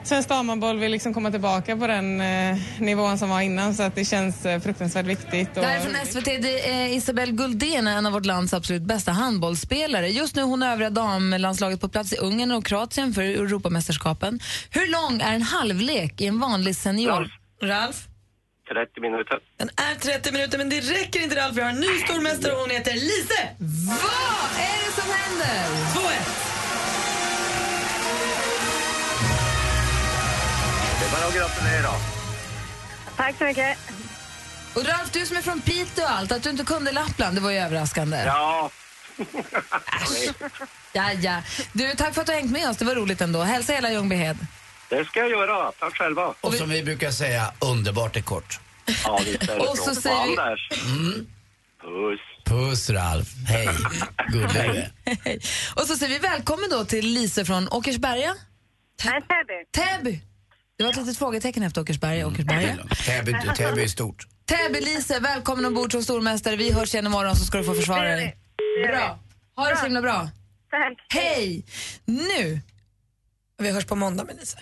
Svensk 0.07 0.29
damhandboll 0.29 0.79
vill 0.79 0.91
liksom 0.91 1.13
komma 1.13 1.31
tillbaka 1.31 1.77
på 1.77 1.87
den 1.87 2.21
eh, 2.21 2.57
nivån 2.79 3.17
som 3.17 3.29
var 3.29 3.41
innan 3.41 3.75
så 3.75 3.83
att 3.83 3.95
det 3.95 4.05
känns 4.05 4.45
eh, 4.45 4.59
fruktansvärt 4.59 5.05
viktigt. 5.05 5.55
Det 5.55 5.61
här 5.61 5.75
är 5.75 5.81
från 5.81 6.05
SVT. 6.05 6.25
Det 6.25 6.69
är 6.69 6.87
Isabelle 6.87 7.31
Guldén, 7.31 7.87
en 7.87 8.05
av 8.05 8.13
vårt 8.13 8.25
lands 8.25 8.53
absolut 8.53 8.81
bästa 8.81 9.11
handbollsspelare. 9.11 10.09
Just 10.09 10.35
nu 10.35 10.41
är 10.41 10.45
hon 10.45 10.63
övriga 10.63 10.89
damlandslaget 10.89 11.81
på 11.81 11.89
plats 11.89 12.13
i 12.13 12.17
Ungern 12.17 12.51
och 12.51 12.65
Kroatien 12.65 13.13
för 13.13 13.21
Europamästerskapen. 13.21 14.39
Hur 14.69 14.91
lång 14.91 15.21
är 15.21 15.33
en 15.33 15.41
halvlek 15.41 16.21
i 16.21 16.25
en 16.25 16.39
vanlig 16.39 16.75
senior? 16.75 17.31
Ralf? 17.63 18.07
30 18.73 19.01
minuter. 19.01 19.39
Den 19.57 19.69
är 19.75 19.95
30 19.95 20.31
minuter, 20.31 20.57
men 20.57 20.69
det 20.69 20.79
räcker 20.79 21.19
inte 21.19 21.35
Ralf. 21.35 21.57
Vi 21.57 21.61
har 21.61 21.69
en 21.69 21.79
ny 21.79 21.99
stormästare 22.05 22.51
och 22.53 22.59
hon 22.59 22.69
heter 22.69 22.93
Lise. 22.93 23.41
Vad 23.87 24.49
är 24.69 24.77
det 24.85 24.91
som 25.01 25.09
händer? 25.11 25.59
2-1. 25.95 26.47
Det 30.99 31.05
är 31.05 31.11
bara 31.11 31.27
att 31.27 31.35
gratulera. 31.35 31.91
Tack 33.17 33.37
så 33.37 33.43
mycket. 33.43 33.77
Och 34.75 34.85
Ralf, 34.85 35.11
du 35.11 35.25
som 35.25 35.37
är 35.37 35.41
från 35.41 35.61
Piteå 35.61 36.03
och 36.03 36.11
allt, 36.11 36.31
att 36.31 36.43
du 36.43 36.49
inte 36.49 36.63
kunde 36.63 36.91
Lappland, 36.91 37.37
det 37.37 37.41
var 37.41 37.51
ju 37.51 37.57
överraskande. 37.57 38.17
Ja. 38.25 38.69
Ja, 40.93 41.11
ja. 41.13 41.41
Du, 41.73 41.93
tack 41.95 42.13
för 42.13 42.21
att 42.21 42.27
du 42.27 42.33
har 42.33 42.39
hängt 42.39 42.51
med 42.51 42.69
oss, 42.69 42.77
det 42.77 42.85
var 42.85 42.95
roligt 42.95 43.21
ändå. 43.21 43.41
Hälsa 43.41 43.73
hela 43.73 43.91
Ljungbyhed. 43.91 44.37
Det 44.89 45.05
ska 45.05 45.19
jag 45.19 45.29
göra. 45.29 45.71
Tack 45.71 45.95
själva. 45.97 46.33
Och 46.41 46.53
som 46.53 46.69
vi 46.69 46.83
brukar 46.83 47.11
säga, 47.11 47.53
underbart 47.59 48.15
är 48.15 48.21
kort. 48.21 48.59
Ja, 49.03 49.19
visst 49.25 49.41
är 49.43 49.47
det 49.47 49.53
Och 49.67 49.77
så 49.77 49.95
så. 49.95 50.01
säger 50.01 50.27
vi- 50.27 50.37
Anders. 50.37 50.69
Puss. 51.81 52.19
Puss 52.45 52.89
Ralf, 52.89 53.27
hej. 53.47 53.69
Gullig 54.31 54.49
du. 54.53 55.39
Och 55.75 55.87
så 55.87 55.95
säger 55.97 56.13
vi 56.13 56.19
välkommen 56.19 56.69
då 56.69 56.85
till 56.85 57.05
Lise 57.07 57.45
från 57.45 57.67
Åkersberga. 57.69 58.35
Nej, 59.05 59.21
Täby. 59.21 59.87
Täby. 59.87 60.21
Det 60.77 60.83
var 60.83 60.91
ett 60.91 60.97
litet 60.97 61.17
frågetecken 61.17 61.63
efter 61.63 61.81
Åkersberga. 61.81 62.27
Åkersberga. 62.27 62.77
Täby, 63.05 63.33
Täby 63.57 63.83
är 63.83 63.87
stort. 63.87 64.27
Täby 64.45 64.81
Lise, 64.81 65.19
välkommen 65.19 65.65
ombord 65.65 65.91
som 65.91 66.03
stormästare. 66.03 66.55
Vi 66.55 66.71
hörs 66.71 66.93
igen 66.93 67.05
imorgon 67.05 67.35
så 67.35 67.45
ska 67.45 67.57
du 67.57 67.63
få 67.63 67.73
försvara 67.73 68.09
dig. 68.15 68.37
Bra. 68.87 69.19
Ha 69.55 69.69
det 69.69 69.77
så 69.77 69.83
himla 69.83 70.01
bra. 70.01 70.29
Tack. 70.71 71.05
Hej! 71.09 71.65
Nu. 72.05 72.59
Vi 73.57 73.71
hörs 73.71 73.85
på 73.85 73.95
måndag 73.95 74.23
med 74.23 74.35
Lise. 74.39 74.57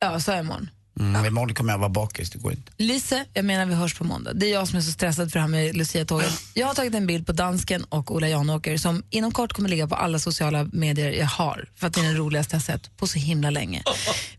Ja, 0.00 0.20
så 0.20 0.32
är 0.32 0.40
imorgon. 0.40 0.70
Mm, 1.00 1.26
imorgon 1.26 1.54
kommer 1.54 1.72
jag 1.72 1.78
vara 1.78 1.88
bakis, 1.88 2.30
det 2.30 2.38
går 2.38 2.52
inte. 2.52 2.72
Lise, 2.76 3.24
jag 3.32 3.44
menar 3.44 3.66
vi 3.66 3.74
hörs 3.74 3.94
på 3.94 4.04
måndag. 4.04 4.32
Det 4.32 4.46
är 4.46 4.52
jag 4.52 4.68
som 4.68 4.78
är 4.78 4.82
så 4.82 4.92
stressad 4.92 5.32
för 5.32 5.38
det 5.38 5.40
här 5.40 5.48
med 5.48 5.76
Lucia-tåget. 5.76 6.32
Jag 6.54 6.66
har 6.66 6.74
tagit 6.74 6.94
en 6.94 7.06
bild 7.06 7.26
på 7.26 7.32
dansken 7.32 7.84
och 7.84 8.14
Ola 8.14 8.28
Janåker 8.28 8.76
som 8.76 9.02
inom 9.10 9.32
kort 9.32 9.52
kommer 9.52 9.68
ligga 9.68 9.88
på 9.88 9.94
alla 9.94 10.18
sociala 10.18 10.64
medier 10.72 11.12
jag 11.12 11.26
har 11.26 11.68
för 11.76 11.86
att 11.86 11.94
det 11.94 12.00
är 12.00 12.04
den 12.04 12.16
roligaste 12.16 12.54
jag 12.56 12.62
sett 12.62 12.96
på 12.96 13.06
så 13.06 13.18
himla 13.18 13.50
länge. 13.50 13.82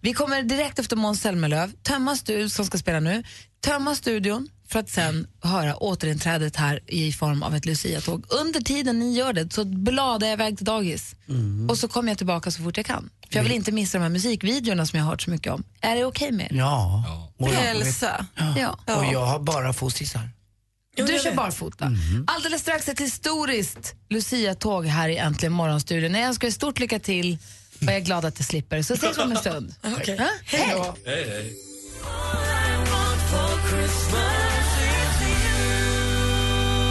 Vi 0.01 0.13
kommer 0.13 0.43
direkt 0.43 0.79
efter 0.79 0.95
Måns 0.95 1.21
Zelmerlöw 1.21 1.71
tömma 1.83 2.15
studion, 2.15 2.49
som 2.49 2.65
ska 2.65 2.77
spela 2.77 2.99
nu, 2.99 3.23
tömma 3.65 3.95
studion 3.95 4.49
för 4.71 4.79
att 4.79 4.89
sen 4.89 5.27
höra 5.43 5.83
återinträdet 5.83 6.55
här 6.55 6.79
i 6.87 7.13
form 7.13 7.43
av 7.43 7.55
ett 7.55 7.65
Lucia-tåg. 7.65 8.25
Under 8.29 8.61
tiden 8.61 8.99
ni 8.99 9.13
gör 9.13 9.33
det 9.33 9.53
så 9.53 9.65
bladar 9.65 10.27
jag 10.27 10.33
iväg 10.33 10.57
till 10.57 10.65
dagis 10.65 11.15
och 11.69 11.77
så 11.77 11.87
kommer 11.87 12.11
jag 12.11 12.17
tillbaka 12.17 12.51
så 12.51 12.63
fort 12.63 12.77
jag 12.77 12.85
kan. 12.85 13.09
För 13.29 13.35
jag 13.35 13.43
vill 13.43 13.51
inte 13.51 13.71
missa 13.71 13.97
de 13.97 14.01
här 14.01 14.09
musikvideorna 14.09 14.85
som 14.85 14.97
jag 14.97 15.05
har 15.05 15.11
hört 15.11 15.21
så 15.21 15.31
mycket 15.31 15.53
om. 15.53 15.63
Är 15.81 15.95
det 15.95 16.05
okej 16.05 16.31
med 16.31 16.51
er? 16.51 16.55
Ja. 16.57 17.03
Hälsa. 17.53 18.25
Ja. 18.57 18.95
Och 18.95 19.05
jag 19.13 19.25
har 19.25 19.39
bara 19.39 19.73
fotissar. 19.73 20.29
Du 20.95 21.19
kör 21.23 21.35
barfota. 21.35 21.91
Alldeles 22.27 22.61
strax 22.61 22.89
ett 22.89 22.99
historiskt 22.99 23.95
Lucia-tåg 24.09 24.85
här 24.85 25.09
i 25.09 25.17
Äntligen 25.17 25.53
morgonstudion. 25.53 26.13
Jag 26.13 26.23
önskar 26.23 26.47
er 26.47 26.51
stort 26.51 26.79
lycka 26.79 26.99
till 26.99 27.37
och 27.79 27.83
jag 27.83 27.95
är 27.95 27.99
glad 27.99 28.25
att 28.25 28.39
jag 28.39 28.47
slipper. 28.47 28.81
Så 28.81 28.93
ses 28.93 29.17
vi 29.17 29.21
om 29.21 29.31
en 29.31 29.37
stund. 29.37 29.75
Ja? 30.07 30.29
Hej! 30.45 30.93
Hej, 31.05 31.25
hej. 31.29 31.53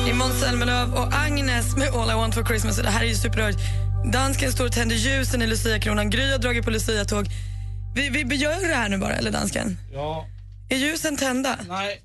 Det 0.05 0.11
är 0.11 0.15
Måns 0.15 0.41
Zelmerlöw 0.41 0.93
och 0.99 1.15
Agnes 1.15 1.77
med 1.77 1.89
All 1.89 2.11
I 2.11 2.15
want 2.15 2.35
for 2.35 2.45
Christmas. 2.45 2.79
Och 2.79 2.85
Det 2.85 2.91
här 2.91 3.03
är 3.05 3.09
ju 3.09 3.15
superrörigt. 3.15 3.59
Dansken 4.13 4.53
står 4.53 4.67
och 4.67 4.73
tänder 4.73 4.97
ljusen 4.97 5.43
i 5.43 5.47
Lucia-kronan. 5.47 6.11
Gry 6.11 6.31
har 6.33 6.39
dragit 6.39 6.65
på 6.65 6.71
Lucia-tåg. 6.71 7.27
Vi, 7.95 8.09
vi, 8.25 8.37
gör 8.37 8.69
det 8.69 8.75
här 8.75 8.89
nu 8.89 8.99
bara, 8.99 9.15
eller 9.15 9.31
dansken? 9.31 9.77
Ja. 9.93 10.27
Är 10.71 10.77
ljusen 10.77 11.17
tända? 11.17 11.59
Nej. 11.69 12.03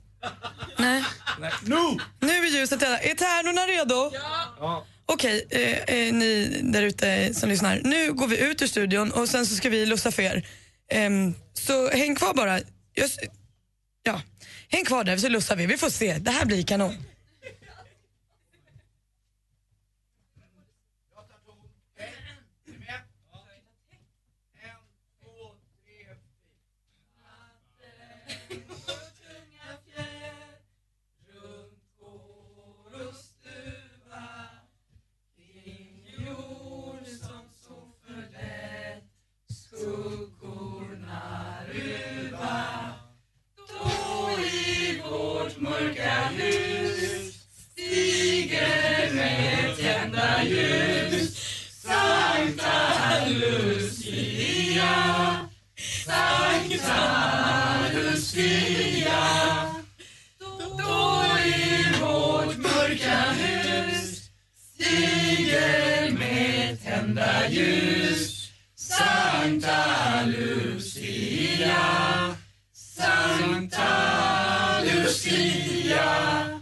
Nej. 0.77 1.03
Nej. 1.39 1.51
Nu! 1.63 1.97
Nu 2.19 2.33
är 2.33 2.59
ljusen 2.59 2.79
tända. 2.79 2.97
Är 2.99 3.15
tärnorna 3.15 3.61
redo? 3.61 4.11
Ja. 4.59 4.85
Okej, 5.05 5.45
eh, 5.49 5.95
eh, 5.95 6.13
ni 6.13 6.59
där 6.63 6.83
ute 6.83 7.33
som 7.33 7.49
lyssnar. 7.49 7.81
Nu 7.83 8.13
går 8.13 8.27
vi 8.27 8.37
ut 8.37 8.61
ur 8.61 8.67
studion 8.67 9.11
och 9.11 9.29
sen 9.29 9.45
så 9.45 9.55
ska 9.55 9.69
vi 9.69 9.85
lussa 9.85 10.11
för 10.11 10.23
er. 10.23 10.47
Ehm, 10.91 11.33
så 11.53 11.89
häng 11.89 12.15
kvar 12.15 12.33
bara. 12.33 12.57
S- 12.97 13.17
ja, 14.03 14.21
häng 14.69 14.85
kvar 14.85 15.03
där 15.03 15.17
så 15.17 15.29
lussar 15.29 15.55
vi. 15.55 15.65
Vi 15.65 15.77
får 15.77 15.89
se. 15.89 16.17
Det 16.17 16.31
här 16.31 16.45
blir 16.45 16.63
kanon. 16.63 16.95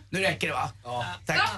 Nu 0.10 0.20
räcker 0.20 0.48
det 0.48 0.54
va? 0.54 0.70
Ja. 0.84 1.06
Tack. 1.26 1.50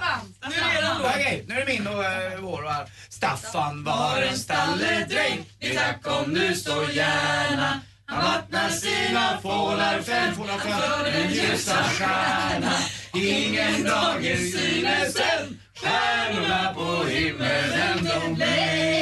Nu 0.50 0.56
är 0.56 0.82
det 0.82 1.10
Okej, 1.10 1.46
nu 1.48 1.56
är 1.56 1.66
det 1.66 1.74
min 1.74 1.88
och 1.88 1.94
uh, 1.94 2.42
vår 2.42 2.64
och. 2.64 2.90
Staffan 3.10 3.84
var 3.84 4.22
en 4.22 4.38
stalledräng. 4.38 5.46
Vi 5.60 5.76
tack 5.76 6.08
om 6.08 6.34
du 6.34 6.56
står 6.56 6.92
gärna. 6.92 7.80
Han 8.06 8.24
vattnar 8.24 8.70
sina 8.70 9.38
fålar, 9.42 10.02
fem 10.02 10.36
fålar 10.36 10.58
för 10.58 11.12
den 11.12 11.34
ljusa 11.34 11.84
stjärna. 11.84 12.74
Ingen 13.14 13.84
dag 13.84 14.26
är 14.26 14.38
synes 14.38 15.16
än, 15.16 15.60
stjärnorna 15.76 16.74
på 16.74 17.06
himmelen 17.06 17.98
de 18.04 18.34
blinkar. 18.34 18.95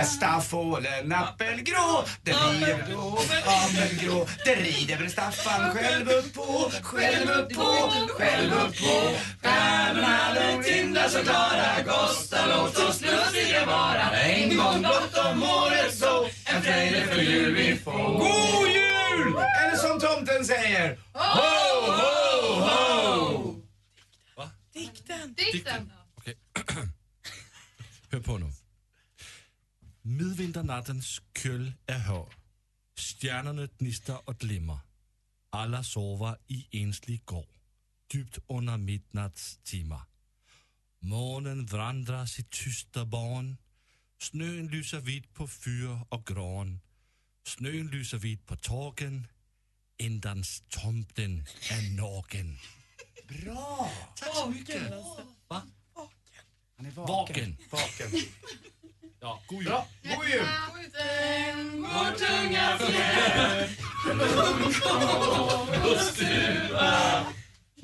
Bästa 0.00 0.40
fålen 0.40 1.12
appelgrå, 1.12 2.04
den 2.22 2.34
rider 2.34 2.84
blå, 2.86 3.18
apelgrå. 3.46 4.26
Den 4.44 4.54
rider 4.54 4.96
väl 4.96 5.10
Staffan 5.10 5.70
själv 5.70 6.08
upp 6.08 6.34
på, 6.34 6.70
själv 6.82 7.30
upp 7.30 7.54
på, 7.54 7.92
själv 8.08 8.52
upp 8.52 8.78
på. 8.80 9.16
Stjärnorna 9.42 10.34
de 10.34 10.62
tindrar 10.64 11.08
så 11.08 11.22
klara, 11.22 11.82
Gosta 11.86 12.46
låt 12.46 12.78
oss 12.78 13.00
lustiga 13.00 13.66
vara. 13.66 14.10
En 14.10 14.56
gång 14.56 14.78
blott 14.80 15.18
om 15.32 15.42
året 15.42 15.94
så, 15.94 16.24
en 16.44 16.62
frejdig 16.62 17.22
jul 17.22 17.54
vi 17.54 17.76
får. 17.76 18.18
God 18.18 18.68
jul! 18.68 19.36
Eller 19.62 19.76
som 19.76 20.00
tomten 20.00 20.44
säger, 20.44 20.98
ho, 21.12 21.92
ho, 21.92 22.60
ho! 22.60 23.54
Dikten. 24.74 25.34
Dikten. 25.34 25.92
Okej. 26.18 26.34
Hør 28.10 28.20
på 28.20 28.38
nu. 28.38 28.59
Midvinternattens 30.02 31.22
køl 31.34 31.74
er 31.88 31.98
høj. 31.98 32.26
Stjernerne 32.96 33.68
gnister 33.78 34.14
og 34.14 34.38
glimmer. 34.38 34.78
Alla 35.52 35.82
sover 35.82 36.34
i 36.48 36.66
enslig 36.72 37.22
gård. 37.26 37.60
djupt 38.12 38.38
under 38.48 38.76
midnattstimmar. 38.76 40.08
Månen 41.00 41.72
vandrar 41.72 42.26
sitt 42.26 42.50
tysta 42.50 43.04
barn. 43.04 43.58
Snön 44.22 44.68
lyser 44.68 45.00
vitt 45.00 45.34
på 45.34 45.46
fyr 45.46 45.98
och 46.08 46.26
gran. 46.26 46.80
Snön 47.46 47.88
lyser 47.88 48.18
vitt 48.18 48.46
på 48.46 48.56
torgen. 48.56 49.26
Endans 49.98 50.62
tomten 50.68 51.46
är 51.70 51.96
naken. 51.96 52.58
Bra! 53.28 53.90
Tack 54.16 54.34
så 54.34 54.50
mycket. 54.50 54.90
Va? 55.48 55.62
Han 56.76 56.86
är 56.86 56.90
Vaken. 56.90 57.56
Vaken. 57.70 58.10
Ja, 59.22 59.40
god 59.46 59.62
jul. 59.62 59.64
Bra. 59.70 59.86
God 60.02 60.28
jul! 60.28 60.46
Vår 61.76 62.10
tunga 62.18 62.78
fjäll 62.78 63.68
och 65.92 66.00
stuva 66.00 67.26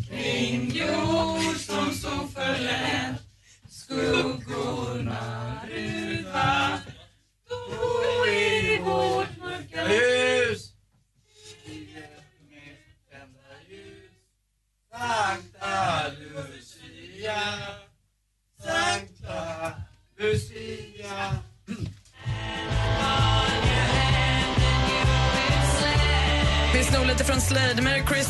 kring 0.09 0.71
jord 0.71 1.57
som 1.57 1.95
så 1.95 2.29
förlät 2.35 3.17
skuggorna 3.69 5.21
ruva 5.71 6.79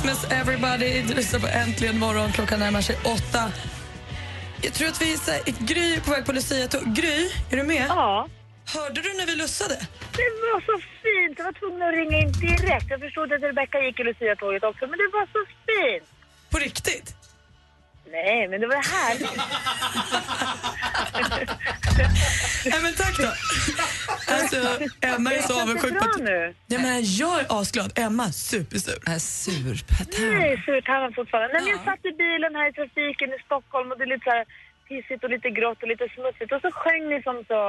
Christmas 0.07 0.33
everybody. 0.41 1.03
Du 1.03 1.15
lyssnar 1.15 1.41
på 1.41 1.47
Äntligen 1.47 1.99
morgon. 1.99 2.33
Klockan 2.33 2.59
närmar 2.61 2.81
sig 2.81 2.97
åtta. 3.05 3.53
Jag 4.63 4.73
tror 4.75 4.89
att 4.89 5.03
vi 5.03 5.13
är 5.13 5.67
Gry 5.67 6.01
på 6.01 6.11
väg 6.11 6.27
på 6.27 6.33
lucia 6.33 6.69
Gry, 6.87 7.31
är 7.51 7.57
du 7.57 7.63
med? 7.63 7.87
Ja. 7.89 8.29
Hörde 8.75 9.01
du 9.01 9.13
när 9.19 9.27
vi 9.27 9.37
lussade? 9.37 9.75
Det 10.13 10.31
var 10.53 10.61
så 10.61 10.79
fint. 11.03 11.39
Jag 11.39 11.45
var 11.45 11.53
tvungen 11.53 11.83
att 11.83 11.95
ringa 11.95 12.19
in 12.19 12.33
direkt. 12.33 12.87
Jag 12.91 13.01
förstod 13.01 13.33
att 13.33 13.43
Rebecca 13.43 13.79
gick 13.81 14.01
i 14.01 14.05
Lucia-tåget 14.05 14.65
också, 14.65 14.87
men 14.87 14.99
det 14.99 15.09
var 15.13 15.27
så 15.37 15.43
fint. 15.67 16.09
På 16.51 16.59
riktigt? 16.59 17.16
Nej, 18.11 18.49
men 18.49 18.61
det 18.61 18.67
var 18.67 18.83
härligt. 18.97 19.37
Nej, 22.71 22.83
men 22.83 22.95
tack 22.95 23.17
då. 23.19 23.33
Alltså, 24.35 24.57
Emma 25.01 25.33
är 25.33 25.43
så 25.43 25.63
avundsjuk 25.63 25.99
på 25.99 26.23
nu. 26.23 26.55
Ja, 26.67 26.79
men 26.79 27.05
jag 27.05 27.41
är 27.41 27.47
asglad. 27.61 27.93
Emma 27.97 28.33
supersur. 28.33 28.99
Är 29.07 29.19
sur. 29.19 29.77
Nej, 30.39 30.63
surtarmen 30.67 31.13
fortfarande. 31.15 31.53
Nej, 31.55 31.63
men 31.63 31.73
jag 31.77 31.85
satt 31.85 32.05
i 32.05 32.13
bilen 32.13 32.55
här 32.55 32.69
i 32.71 32.73
trafiken 32.73 33.29
i 33.37 33.39
Stockholm 33.45 33.93
och 33.93 33.99
det 33.99 34.05
är 34.05 34.13
lite 34.15 34.25
så 34.25 34.31
här 34.31 34.45
pissigt 34.89 35.25
och 35.25 35.31
lite 35.31 35.51
grått 35.51 35.83
och 35.83 35.89
lite 35.89 36.09
smutsigt 36.15 36.53
och 36.53 36.61
så 36.61 36.71
sjöng 36.71 37.09
ni 37.09 37.23
som 37.23 37.45
så 37.49 37.61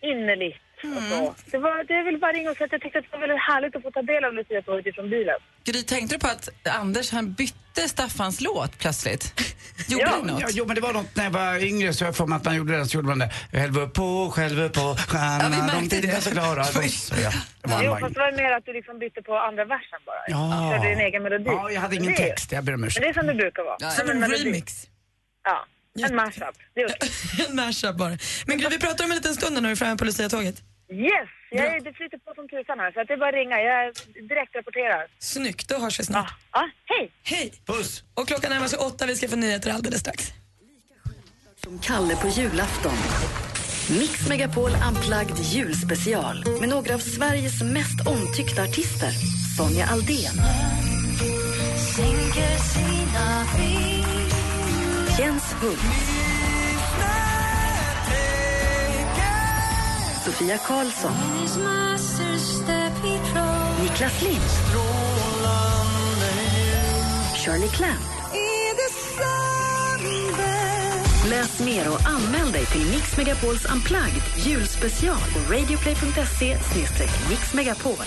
innerligt. 0.00 0.58
Och 0.82 1.02
så. 1.10 1.34
Det, 1.50 1.58
var, 1.58 1.84
det 1.84 1.94
är 1.94 2.04
väl 2.04 2.18
bara 2.18 2.32
ringa 2.32 2.50
och 2.50 2.56
säga 2.56 2.66
att 2.66 2.72
jag 2.72 2.82
tyckte 2.82 2.98
att 2.98 3.04
det 3.04 3.12
var 3.12 3.20
väldigt 3.20 3.38
härligt 3.50 3.76
att 3.76 3.82
få 3.82 3.90
ta 3.90 4.02
del 4.02 4.24
av 4.24 4.32
Lucia-tåget 4.34 4.86
ifrån 4.86 5.10
bilen. 5.10 5.34
Gry, 5.64 5.82
tänkte 5.82 6.14
du 6.14 6.18
på 6.18 6.26
att 6.26 6.48
Anders 6.80 7.10
han 7.12 7.32
bytte 7.32 7.88
Staffans 7.88 8.40
låt 8.40 8.78
plötsligt? 8.78 9.24
Gjorde 9.88 10.04
ja, 10.04 10.16
något? 10.22 10.40
Ja, 10.40 10.48
jo, 10.50 10.64
men 10.66 10.74
det 10.74 10.80
var 10.80 10.92
något 10.92 11.16
när 11.16 11.24
jag 11.24 11.30
var 11.30 11.64
yngre 11.64 11.92
så 11.92 12.04
jag 12.04 12.16
får 12.16 12.26
mig 12.26 12.36
att 12.36 12.44
man 12.44 12.56
gjorde 12.56 12.78
det. 12.78 12.86
Så 12.86 12.96
gjorde 12.96 13.08
man 13.08 13.18
det. 13.18 13.30
Själv 13.52 13.88
på, 13.88 14.30
själv 14.34 14.68
på, 14.68 14.80
stjärnorna, 15.08 15.56
Ja, 15.56 15.62
vi 15.64 15.70
de 15.72 15.80
märkte 15.80 15.96
tittar 16.00 16.14
det. 16.14 16.20
så 16.20 16.30
klara. 16.30 16.64
Så, 16.64 17.14
ja, 17.22 17.30
det 17.62 17.70
var, 17.70 17.82
Jo, 17.82 17.96
fast 18.00 18.14
det 18.14 18.20
var 18.20 18.32
mer 18.32 18.52
att 18.52 18.64
du 18.66 18.72
liksom 18.72 18.98
bytte 18.98 19.22
på 19.22 19.36
andra 19.38 19.64
versen 19.64 19.98
bara. 20.06 20.22
Ja. 20.28 20.70
Körde 20.72 20.88
din 20.90 21.00
egen 21.00 21.22
melodi. 21.22 21.44
Ja, 21.50 21.70
jag 21.70 21.80
hade 21.80 21.96
ingen 21.96 22.14
text. 22.14 22.52
Jag 22.52 22.64
ber 22.64 22.74
om 22.74 22.80
Men 22.80 22.86
ursäkt. 22.88 23.04
det 23.04 23.08
är 23.08 23.14
som 23.14 23.26
det 23.26 23.34
brukar 23.34 23.62
vara. 23.62 23.76
Ja, 23.80 23.90
som 23.90 24.10
en 24.10 24.30
remix. 24.30 24.86
Ja, 25.44 25.66
en 26.02 26.16
mashup. 26.16 26.56
Det 26.74 26.80
är 26.80 26.86
okej. 26.86 27.46
en 27.48 27.56
mashup 27.56 27.96
bara. 27.96 28.18
Men 28.46 28.58
Gry, 28.58 28.68
vi 28.70 28.78
pratar 28.78 29.04
om 29.04 29.10
en 29.10 29.16
liten 29.16 29.34
stund 29.34 29.54
när 29.54 29.60
du 29.60 29.70
är 29.70 29.76
framme 29.76 29.96
på 29.96 30.04
Lucia-tåget. 30.04 30.56
Yes! 30.90 31.28
Jag 31.50 31.66
är, 31.66 31.80
det 31.80 31.92
flyter 31.92 32.18
på 32.18 32.34
som 32.34 32.48
tusan 32.48 32.78
här, 32.78 32.92
så 32.92 33.00
att 33.00 33.08
det 33.08 33.14
är 33.14 33.18
bara 33.18 33.28
att 33.28 33.34
ringa. 33.34 33.60
Jag 33.60 33.94
direkt 34.28 34.56
rapporterar. 34.56 35.06
Snyggt, 35.18 35.68
då 35.68 35.78
hörs 35.78 36.00
vi 36.00 36.04
snart. 36.04 36.32
Ja, 36.52 36.70
hej! 36.84 37.12
Hej! 37.22 37.52
Puss! 37.66 38.02
Och 38.14 38.28
klockan 38.28 38.50
närmar 38.50 38.68
sig 38.68 38.78
åtta, 38.78 39.06
vi 39.06 39.16
ska 39.16 39.28
få 39.28 39.36
nyheter 39.36 39.70
alldeles 39.70 40.00
strax. 40.00 40.32
Som 41.64 41.78
Kalle 41.78 42.16
på 42.16 42.28
julafton. 42.28 42.96
Mix 43.98 44.28
Megapol 44.28 44.70
Unplugged 44.88 45.38
julspecial 45.38 46.44
med 46.60 46.68
några 46.68 46.94
av 46.94 46.98
Sveriges 46.98 47.62
mest 47.62 48.06
omtyckta 48.06 48.62
artister. 48.62 49.10
Sonja 49.56 49.86
Aldén, 49.86 50.36
Jens 55.18 55.52
Hult, 55.52 55.78
Sofia 60.24 60.58
Karlsson, 60.58 61.12
Niklas 63.82 64.22
Lind, 64.22 64.50
Shirley 67.36 67.68
Clamp. 67.68 68.00
Läs 71.30 71.60
mer 71.60 71.88
och 71.88 72.00
anmäl 72.06 72.52
dig 72.52 72.66
till 72.66 72.86
Mix 72.90 73.16
Megapols 73.16 73.64
Unplugged 73.64 74.22
julspecial 74.46 75.16
på 75.16 75.52
radioplay.se 75.52 76.58
mixmegapol. 77.30 78.06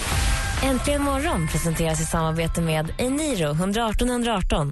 Äntligen 0.64 1.02
morgon 1.02 1.48
presenteras 1.48 2.02
i 2.02 2.06
samarbete 2.06 2.62
med 2.62 2.94
Eniro 2.98 3.52
118 3.52 4.10
118. 4.10 4.72